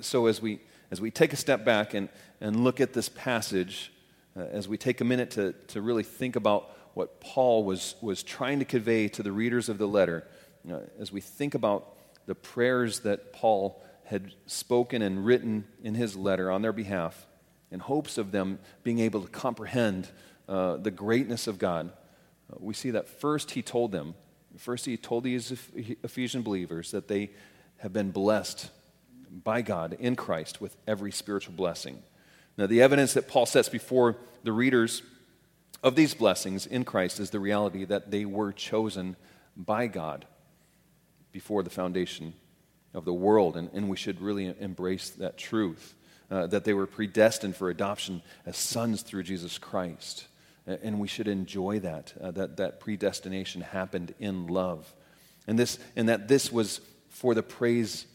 So, 0.00 0.26
as 0.26 0.42
we, 0.42 0.60
as 0.90 1.00
we 1.00 1.10
take 1.10 1.32
a 1.32 1.36
step 1.36 1.64
back 1.64 1.94
and, 1.94 2.08
and 2.40 2.64
look 2.64 2.80
at 2.80 2.92
this 2.92 3.08
passage, 3.08 3.92
uh, 4.36 4.40
as 4.40 4.68
we 4.68 4.76
take 4.76 5.00
a 5.00 5.04
minute 5.04 5.30
to, 5.32 5.52
to 5.68 5.80
really 5.80 6.02
think 6.02 6.36
about 6.36 6.70
what 6.94 7.20
Paul 7.20 7.64
was, 7.64 7.94
was 8.00 8.22
trying 8.22 8.58
to 8.58 8.64
convey 8.64 9.08
to 9.08 9.22
the 9.22 9.32
readers 9.32 9.68
of 9.68 9.78
the 9.78 9.86
letter, 9.86 10.26
uh, 10.70 10.78
as 10.98 11.12
we 11.12 11.20
think 11.20 11.54
about 11.54 11.94
the 12.26 12.34
prayers 12.34 13.00
that 13.00 13.32
Paul 13.32 13.82
had 14.04 14.32
spoken 14.46 15.02
and 15.02 15.24
written 15.24 15.64
in 15.82 15.94
his 15.94 16.16
letter 16.16 16.50
on 16.50 16.62
their 16.62 16.72
behalf, 16.72 17.26
in 17.70 17.80
hopes 17.80 18.18
of 18.18 18.32
them 18.32 18.58
being 18.82 18.98
able 18.98 19.20
to 19.20 19.28
comprehend 19.28 20.08
uh, 20.48 20.76
the 20.76 20.90
greatness 20.90 21.46
of 21.46 21.58
God, 21.58 21.92
uh, 22.52 22.56
we 22.58 22.74
see 22.74 22.90
that 22.90 23.08
first 23.08 23.52
he 23.52 23.62
told 23.62 23.92
them, 23.92 24.14
first 24.56 24.84
he 24.86 24.96
told 24.96 25.24
these 25.24 25.52
Ephesian 26.02 26.42
believers 26.42 26.90
that 26.92 27.08
they 27.08 27.30
have 27.78 27.92
been 27.92 28.10
blessed 28.10 28.70
by 29.44 29.62
God 29.62 29.96
in 30.00 30.16
Christ 30.16 30.60
with 30.60 30.76
every 30.86 31.12
spiritual 31.12 31.54
blessing. 31.54 32.02
Now, 32.56 32.66
the 32.66 32.80
evidence 32.80 33.12
that 33.14 33.28
Paul 33.28 33.46
sets 33.46 33.68
before 33.68 34.16
the 34.42 34.52
readers 34.52 35.02
of 35.82 35.94
these 35.94 36.14
blessings 36.14 36.66
in 36.66 36.84
Christ 36.84 37.20
is 37.20 37.30
the 37.30 37.40
reality 37.40 37.84
that 37.84 38.10
they 38.10 38.24
were 38.24 38.52
chosen 38.52 39.16
by 39.56 39.88
God 39.88 40.24
before 41.32 41.62
the 41.62 41.70
foundation 41.70 42.32
of 42.94 43.04
the 43.04 43.12
world, 43.12 43.56
and, 43.56 43.70
and 43.74 43.90
we 43.90 43.96
should 43.96 44.22
really 44.22 44.54
embrace 44.58 45.10
that 45.10 45.36
truth. 45.36 45.94
uh, 46.30 46.46
that 46.48 46.64
they 46.64 46.74
were 46.74 46.86
predestined 46.86 47.56
for 47.56 47.70
adoption 47.70 48.22
as 48.44 48.56
sons 48.56 49.02
through 49.02 49.22
Jesus 49.22 49.58
Christ. 49.58 50.26
And 50.66 50.98
we 50.98 51.06
should 51.06 51.28
enjoy 51.28 51.78
that, 51.80 52.12
uh, 52.20 52.32
that, 52.32 52.56
that 52.56 52.80
predestination 52.80 53.60
happened 53.60 54.14
in 54.18 54.48
love. 54.48 54.92
And, 55.46 55.56
this, 55.56 55.78
and 55.94 56.08
that 56.08 56.26
this 56.26 56.50
was 56.50 56.80
for 57.08 57.34
the 57.34 57.42
praise 57.42 58.06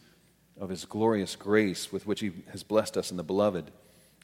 of 0.61 0.69
his 0.69 0.85
glorious 0.85 1.35
grace 1.35 1.91
with 1.91 2.05
which 2.05 2.19
he 2.19 2.31
has 2.51 2.61
blessed 2.61 2.95
us 2.95 3.09
in 3.09 3.17
the 3.17 3.23
beloved. 3.23 3.71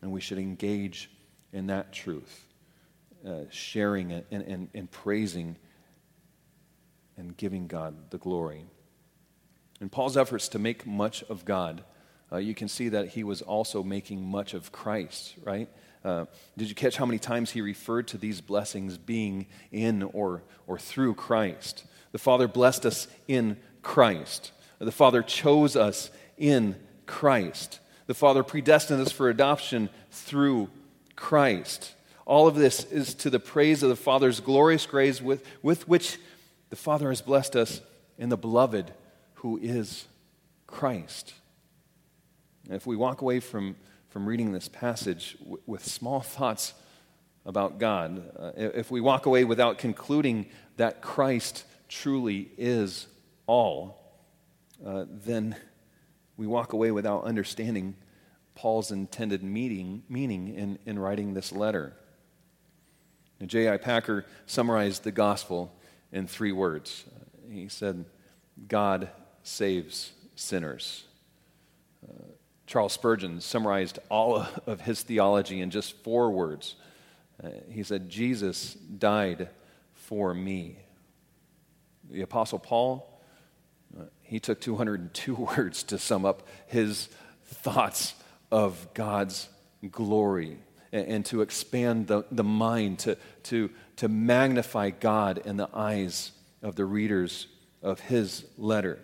And 0.01 0.11
we 0.11 0.21
should 0.21 0.38
engage 0.38 1.09
in 1.51 1.67
that 1.67 1.91
truth, 1.91 2.45
uh, 3.27 3.41
sharing 3.49 4.11
it 4.11 4.27
and, 4.29 4.43
and, 4.43 4.69
and 4.75 4.89
praising 4.89 5.57
and 7.17 7.35
giving 7.35 7.67
God 7.67 8.11
the 8.11 8.19
glory. 8.19 8.67
In 9.81 9.89
Paul's 9.89 10.15
efforts 10.15 10.47
to 10.49 10.59
make 10.59 10.85
much 10.85 11.23
of 11.23 11.43
God, 11.43 11.83
uh, 12.31 12.38
you 12.38 12.53
can 12.53 12.67
see 12.67 12.89
that 12.89 13.09
he 13.09 13.23
was 13.23 13.41
also 13.41 13.81
making 13.81 14.23
much 14.23 14.53
of 14.53 14.71
Christ, 14.71 15.33
right? 15.43 15.69
Uh, 16.05 16.25
did 16.55 16.69
you 16.69 16.75
catch 16.75 16.97
how 16.97 17.05
many 17.07 17.17
times 17.17 17.49
he 17.49 17.61
referred 17.61 18.07
to 18.09 18.17
these 18.17 18.41
blessings 18.41 18.99
being 18.99 19.47
in 19.71 20.03
or, 20.03 20.43
or 20.67 20.77
through 20.77 21.15
Christ? 21.15 21.85
The 22.11 22.19
Father 22.19 22.47
blessed 22.47 22.85
us 22.85 23.07
in 23.27 23.57
Christ. 23.81 24.51
The 24.79 24.91
Father 24.91 25.23
chose 25.23 25.75
us 25.75 26.11
in 26.38 26.75
Christ. 27.05 27.79
The 28.05 28.13
Father 28.13 28.43
predestined 28.43 29.01
us 29.01 29.11
for 29.11 29.29
adoption 29.29 29.89
through 30.11 30.69
Christ. 31.15 31.93
All 32.25 32.47
of 32.47 32.55
this 32.55 32.83
is 32.85 33.13
to 33.15 33.29
the 33.29 33.39
praise 33.39 33.83
of 33.83 33.89
the 33.89 33.95
Father's 33.95 34.39
glorious 34.39 34.85
grace 34.85 35.21
with, 35.21 35.45
with 35.61 35.88
which 35.88 36.17
the 36.69 36.75
Father 36.75 37.09
has 37.09 37.21
blessed 37.21 37.55
us 37.55 37.81
in 38.17 38.29
the 38.29 38.38
beloved 38.38 38.91
who 39.35 39.57
is 39.61 40.05
Christ. 40.65 41.33
And 42.65 42.75
if 42.75 42.85
we 42.85 42.95
walk 42.95 43.21
away 43.21 43.39
from, 43.39 43.75
from 44.09 44.27
reading 44.27 44.51
this 44.51 44.67
passage 44.67 45.38
w- 45.39 45.61
with 45.65 45.85
small 45.85 46.19
thoughts 46.19 46.73
about 47.45 47.79
God, 47.79 48.23
uh, 48.38 48.51
if 48.55 48.91
we 48.91 48.99
walk 48.99 49.25
away 49.25 49.45
without 49.45 49.77
concluding 49.77 50.47
that 50.75 51.01
Christ 51.01 51.63
truly 51.88 52.49
is 52.57 53.07
all, 53.47 53.97
uh, 54.85 55.05
then 55.07 55.55
we 56.38 56.47
walk 56.47 56.73
away 56.73 56.91
without 56.91 57.23
understanding 57.23 57.95
Paul's 58.55 58.91
intended 58.91 59.43
meaning, 59.43 60.03
meaning 60.07 60.53
in, 60.53 60.79
in 60.85 60.97
writing 60.97 61.33
this 61.33 61.51
letter. 61.51 61.93
J.I. 63.45 63.77
Packer 63.77 64.25
summarized 64.45 65.03
the 65.03 65.11
gospel 65.11 65.75
in 66.11 66.27
three 66.27 66.51
words. 66.51 67.05
He 67.49 67.67
said, 67.67 68.05
God 68.67 69.09
saves 69.43 70.11
sinners. 70.35 71.03
Uh, 72.07 72.13
Charles 72.65 72.93
Spurgeon 72.93 73.41
summarized 73.41 73.99
all 74.09 74.47
of 74.65 74.81
his 74.81 75.03
theology 75.03 75.61
in 75.61 75.69
just 75.69 75.95
four 76.03 76.31
words. 76.31 76.75
Uh, 77.43 77.49
he 77.69 77.83
said, 77.83 78.09
Jesus 78.09 78.73
died 78.73 79.49
for 79.93 80.33
me. 80.33 80.77
The 82.09 82.21
Apostle 82.21 82.59
Paul, 82.59 83.16
he 84.21 84.39
took 84.39 84.59
202 84.59 85.35
words 85.57 85.83
to 85.83 85.97
sum 85.97 86.25
up 86.25 86.43
his 86.67 87.09
thoughts 87.45 88.13
of 88.51 88.88
God's 88.93 89.49
glory 89.91 90.57
and, 90.91 91.07
and 91.07 91.25
to 91.27 91.41
expand 91.41 92.07
the, 92.07 92.23
the 92.31 92.43
mind, 92.43 92.99
to, 92.99 93.17
to, 93.43 93.69
to 93.97 94.07
magnify 94.07 94.89
God 94.91 95.39
in 95.45 95.57
the 95.57 95.69
eyes 95.73 96.31
of 96.61 96.75
the 96.75 96.85
readers 96.85 97.47
of 97.81 97.99
his 97.99 98.45
letter. 98.57 98.99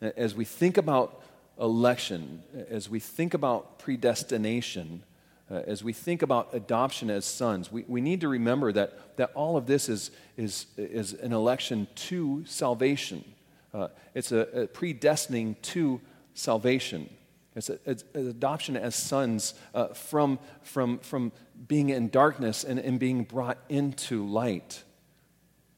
As 0.00 0.34
we 0.34 0.44
think 0.44 0.76
about 0.76 1.22
election, 1.58 2.42
as 2.68 2.88
we 2.88 3.00
think 3.00 3.34
about 3.34 3.78
predestination, 3.78 5.02
uh, 5.50 5.62
as 5.66 5.84
we 5.84 5.92
think 5.92 6.22
about 6.22 6.48
adoption 6.54 7.10
as 7.10 7.24
sons, 7.24 7.70
we, 7.70 7.84
we 7.86 8.00
need 8.00 8.20
to 8.22 8.28
remember 8.28 8.72
that, 8.72 9.16
that 9.16 9.30
all 9.34 9.56
of 9.56 9.66
this 9.66 9.88
is, 9.88 10.10
is, 10.36 10.66
is 10.76 11.12
an 11.12 11.32
election 11.32 11.86
to 11.94 12.44
salvation. 12.46 13.24
Uh, 13.72 13.88
it's 14.14 14.32
a, 14.32 14.40
a, 14.40 14.66
predestining 14.66 15.60
to 15.62 16.00
salvation. 16.34 17.08
It's, 17.54 17.68
a, 17.68 17.78
it's 17.84 18.04
an 18.14 18.28
adoption 18.28 18.76
as 18.76 18.94
sons 18.94 19.54
uh, 19.74 19.88
from, 19.88 20.38
from, 20.62 20.98
from 20.98 21.32
being 21.68 21.90
in 21.90 22.08
darkness 22.08 22.64
and, 22.64 22.78
and 22.78 22.98
being 22.98 23.24
brought 23.24 23.58
into 23.68 24.26
light. 24.26 24.82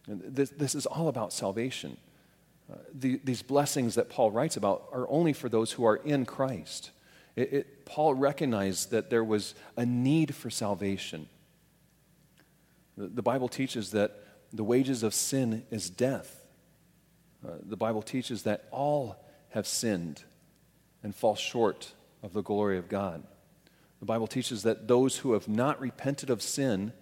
And 0.06 0.22
this, 0.22 0.50
this 0.50 0.74
is 0.74 0.86
all 0.86 1.08
about 1.08 1.32
salvation. 1.32 1.96
Uh, 2.70 2.76
the, 2.94 3.20
these 3.24 3.42
blessings 3.42 3.94
that 3.96 4.08
Paul 4.08 4.30
writes 4.30 4.56
about 4.56 4.88
are 4.92 5.08
only 5.08 5.32
for 5.32 5.48
those 5.48 5.72
who 5.72 5.84
are 5.84 5.96
in 5.96 6.24
Christ. 6.24 6.90
It, 7.36 7.52
it, 7.52 7.84
Paul 7.84 8.14
recognized 8.14 8.90
that 8.90 9.10
there 9.10 9.24
was 9.24 9.54
a 9.76 9.86
need 9.86 10.34
for 10.34 10.50
salvation. 10.50 11.28
The, 12.96 13.08
the 13.08 13.22
Bible 13.22 13.48
teaches 13.48 13.90
that 13.92 14.18
the 14.52 14.64
wages 14.64 15.02
of 15.02 15.14
sin 15.14 15.64
is 15.70 15.88
death. 15.88 16.41
Uh, 17.46 17.52
the 17.64 17.76
Bible 17.76 18.02
teaches 18.02 18.44
that 18.44 18.66
all 18.70 19.24
have 19.50 19.66
sinned 19.66 20.22
and 21.02 21.14
fall 21.14 21.34
short 21.34 21.92
of 22.22 22.32
the 22.32 22.42
glory 22.42 22.78
of 22.78 22.88
God. 22.88 23.22
The 24.00 24.06
Bible 24.06 24.26
teaches 24.26 24.62
that 24.62 24.88
those 24.88 25.18
who 25.18 25.32
have 25.32 25.48
not 25.48 25.80
repented 25.80 26.30
of 26.30 26.42
sin 26.42 26.92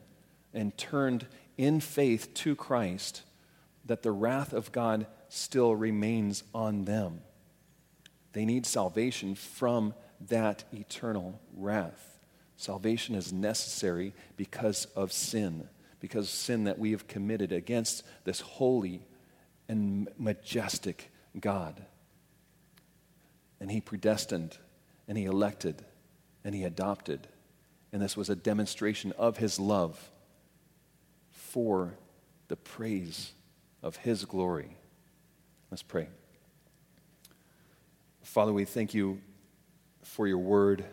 and 0.52 0.76
turned 0.76 1.26
in 1.56 1.80
faith 1.80 2.32
to 2.34 2.56
Christ, 2.56 3.22
that 3.84 4.02
the 4.02 4.12
wrath 4.12 4.52
of 4.52 4.72
God 4.72 5.06
still 5.28 5.74
remains 5.74 6.42
on 6.54 6.84
them. 6.84 7.20
They 8.32 8.44
need 8.44 8.66
salvation 8.66 9.34
from 9.34 9.94
that 10.28 10.64
eternal 10.72 11.40
wrath. 11.54 12.18
Salvation 12.56 13.14
is 13.14 13.32
necessary 13.32 14.12
because 14.36 14.86
of 14.96 15.12
sin, 15.12 15.68
because 16.00 16.26
of 16.26 16.30
sin 16.30 16.64
that 16.64 16.78
we 16.78 16.90
have 16.90 17.08
committed 17.08 17.52
against 17.52 18.04
this 18.24 18.40
holy 18.40 19.02
and 19.70 20.08
majestic 20.18 21.12
God. 21.38 21.80
And 23.60 23.70
He 23.70 23.80
predestined, 23.80 24.58
and 25.06 25.16
He 25.16 25.26
elected, 25.26 25.84
and 26.44 26.56
He 26.56 26.64
adopted. 26.64 27.28
And 27.92 28.02
this 28.02 28.16
was 28.16 28.28
a 28.28 28.34
demonstration 28.34 29.12
of 29.16 29.36
His 29.36 29.60
love 29.60 30.10
for 31.30 31.94
the 32.48 32.56
praise 32.56 33.30
of 33.80 33.94
His 33.94 34.24
glory. 34.24 34.76
Let's 35.70 35.84
pray. 35.84 36.08
Father, 38.24 38.52
we 38.52 38.64
thank 38.64 38.92
you 38.92 39.20
for 40.02 40.26
your 40.26 40.38
word. 40.38 40.84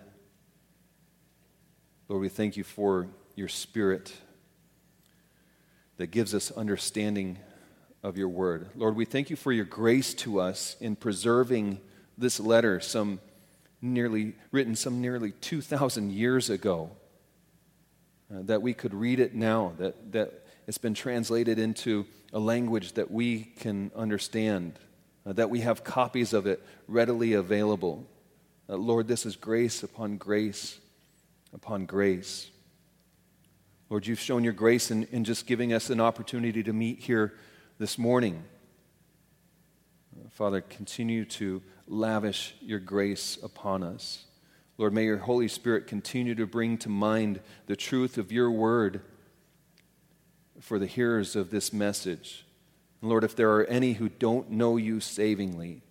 Lord, 2.10 2.22
we 2.22 2.30
thank 2.30 2.56
you 2.56 2.64
for 2.64 3.08
your 3.36 3.48
spirit 3.48 4.14
that 5.98 6.12
gives 6.12 6.36
us 6.36 6.52
understanding 6.52 7.40
of 8.08 8.18
your 8.18 8.30
word. 8.30 8.70
Lord, 8.74 8.96
we 8.96 9.04
thank 9.04 9.30
you 9.30 9.36
for 9.36 9.52
your 9.52 9.66
grace 9.66 10.14
to 10.14 10.40
us 10.40 10.78
in 10.80 10.96
preserving 10.96 11.82
this 12.18 12.40
letter, 12.40 12.80
some 12.80 13.20
nearly 13.82 14.34
written 14.50 14.78
some 14.78 15.02
nearly 15.02 15.32
2,000 15.32 16.14
years 16.14 16.50
ago, 16.50 16.90
uh, 18.34 18.44
that 18.44 18.62
we 18.62 18.74
could 18.74 18.94
read 18.94 19.20
it 19.20 19.36
now, 19.36 19.74
that, 19.78 20.14
that 20.14 20.46
it's 20.68 20.78
been 20.78 20.94
translated 20.94 21.60
into 21.60 22.06
a 22.32 22.40
language 22.40 22.94
that 22.94 23.12
we 23.12 23.42
can 23.60 23.92
understand, 23.94 24.80
uh, 25.26 25.34
that 25.34 25.50
we 25.50 25.60
have 25.60 25.84
copies 25.84 26.32
of 26.32 26.48
it 26.48 26.66
readily 26.88 27.34
available. 27.34 28.08
Uh, 28.70 28.78
Lord, 28.78 29.10
this 29.10 29.26
is 29.26 29.36
grace 29.36 29.84
upon 29.84 30.16
grace 30.16 30.80
upon 31.54 31.86
grace. 31.86 32.50
Lord, 33.90 34.08
you've 34.08 34.20
shown 34.20 34.46
your 34.46 34.54
grace 34.54 34.92
in, 34.92 35.04
in 35.12 35.26
just 35.26 35.46
giving 35.46 35.74
us 35.74 35.90
an 35.90 36.00
opportunity 36.00 36.64
to 36.64 36.72
meet 36.72 37.00
here 37.00 37.34
this 37.80 38.00
morning. 38.00 38.44
Father, 40.32 40.62
continue 40.62 41.26
to 41.26 41.62
lavish 41.88 42.56
your 42.60 42.80
grace 42.80 43.38
upon 43.44 43.84
us. 43.84 44.26
Lord, 44.80 44.94
may 44.94 45.06
your 45.06 45.18
Holy 45.18 45.48
Spirit 45.48 45.86
continue 45.86 46.34
to 46.36 46.48
bring 46.48 46.80
to 46.80 46.90
mind 46.90 47.40
the 47.68 47.76
truth 47.76 48.18
of 48.18 48.32
your 48.32 48.50
word 48.50 49.02
for 50.60 50.80
the 50.80 50.88
hearers 50.88 51.36
of 51.36 51.52
this 51.52 51.72
message. 51.72 52.46
Lord, 53.02 53.24
if 53.24 53.36
there 53.36 53.52
are 53.52 53.66
any 53.66 53.94
who 53.94 54.10
don't 54.10 54.50
know 54.50 54.78
you 54.78 55.00
savingly, 55.00 55.84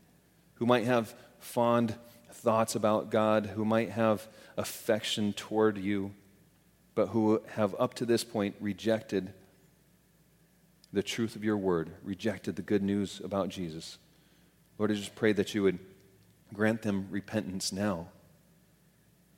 who 0.54 0.66
might 0.66 0.86
have 0.86 1.14
fond 1.38 1.94
thoughts 2.32 2.74
about 2.74 3.10
God, 3.10 3.46
who 3.46 3.64
might 3.64 3.90
have 3.90 4.26
affection 4.56 5.32
toward 5.32 5.78
you, 5.78 6.12
but 6.96 7.08
who 7.08 7.42
have 7.50 7.76
up 7.78 7.94
to 7.94 8.06
this 8.06 8.24
point 8.24 8.56
rejected 8.60 9.32
the 10.96 11.02
truth 11.02 11.36
of 11.36 11.44
your 11.44 11.58
word, 11.58 11.90
rejected 12.02 12.56
the 12.56 12.62
good 12.62 12.82
news 12.82 13.20
about 13.22 13.50
Jesus. 13.50 13.98
Lord, 14.78 14.90
I 14.90 14.94
just 14.94 15.14
pray 15.14 15.34
that 15.34 15.54
you 15.54 15.62
would 15.62 15.78
grant 16.54 16.80
them 16.80 17.08
repentance 17.10 17.70
now. 17.70 18.08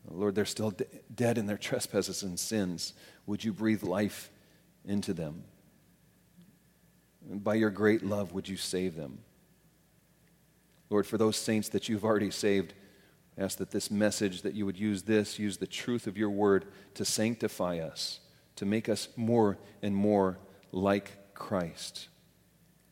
Lord, 0.09 0.37
they're 0.37 0.45
still 0.45 0.71
de- 0.71 0.87
dead 1.13 1.37
in 1.37 1.47
their 1.47 1.59
trespasses 1.59 2.23
and 2.23 2.39
sins. 2.39 2.93
Would 3.27 3.43
you 3.43 3.53
breathe 3.53 3.83
life 3.83 4.31
into 4.85 5.13
them. 5.13 5.43
And 7.29 7.43
by 7.43 7.57
your 7.57 7.71
great 7.71 8.05
love, 8.05 8.33
would 8.33 8.49
you 8.49 8.57
save 8.57 8.95
them? 8.95 9.19
Lord, 10.91 11.09
for 11.09 11.19
those 11.19 11.37
saints 11.37 11.69
that 11.71 11.89
you've 11.89 12.05
already 12.05 12.31
saved, 12.31 12.73
ask 13.37 13.59
that 13.59 13.73
this 13.73 13.91
message, 13.91 14.43
that 14.43 14.55
you 14.55 14.65
would 14.65 14.79
use 14.79 15.03
this, 15.03 15.41
use 15.41 15.57
the 15.57 15.67
truth 15.67 16.07
of 16.07 16.17
your 16.17 16.31
word 16.31 16.67
to 16.95 17.05
sanctify 17.05 17.79
us, 17.79 18.21
to 18.55 18.65
make 18.65 18.89
us 18.89 19.09
more 19.17 19.59
and 19.83 19.97
more 19.97 20.39
like 20.71 21.11
Christ. 21.39 22.09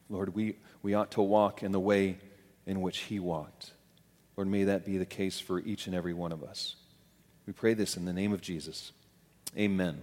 Lord, 0.09 0.34
we, 0.34 0.57
we 0.82 0.94
ought 0.94 1.11
to 1.12 1.22
walk 1.22 1.62
in 1.62 1.72
the 1.72 1.80
way 1.80 2.18
in 2.64 2.80
which 2.80 2.99
he 2.99 3.18
walked. 3.18 3.72
Lord, 4.36 4.49
may 4.49 4.64
that 4.64 4.84
be 4.84 4.99
the 4.99 5.07
case 5.07 5.40
for 5.40 5.61
each 5.61 5.86
and 5.86 5.94
every 5.94 6.14
one 6.14 6.32
of 6.32 6.42
us. 6.42 6.76
We 7.47 7.53
pray 7.53 7.74
this 7.74 7.97
in 7.97 8.05
the 8.05 8.12
name 8.12 8.32
of 8.32 8.40
Jesus. 8.40 8.92
Amen. 9.57 10.03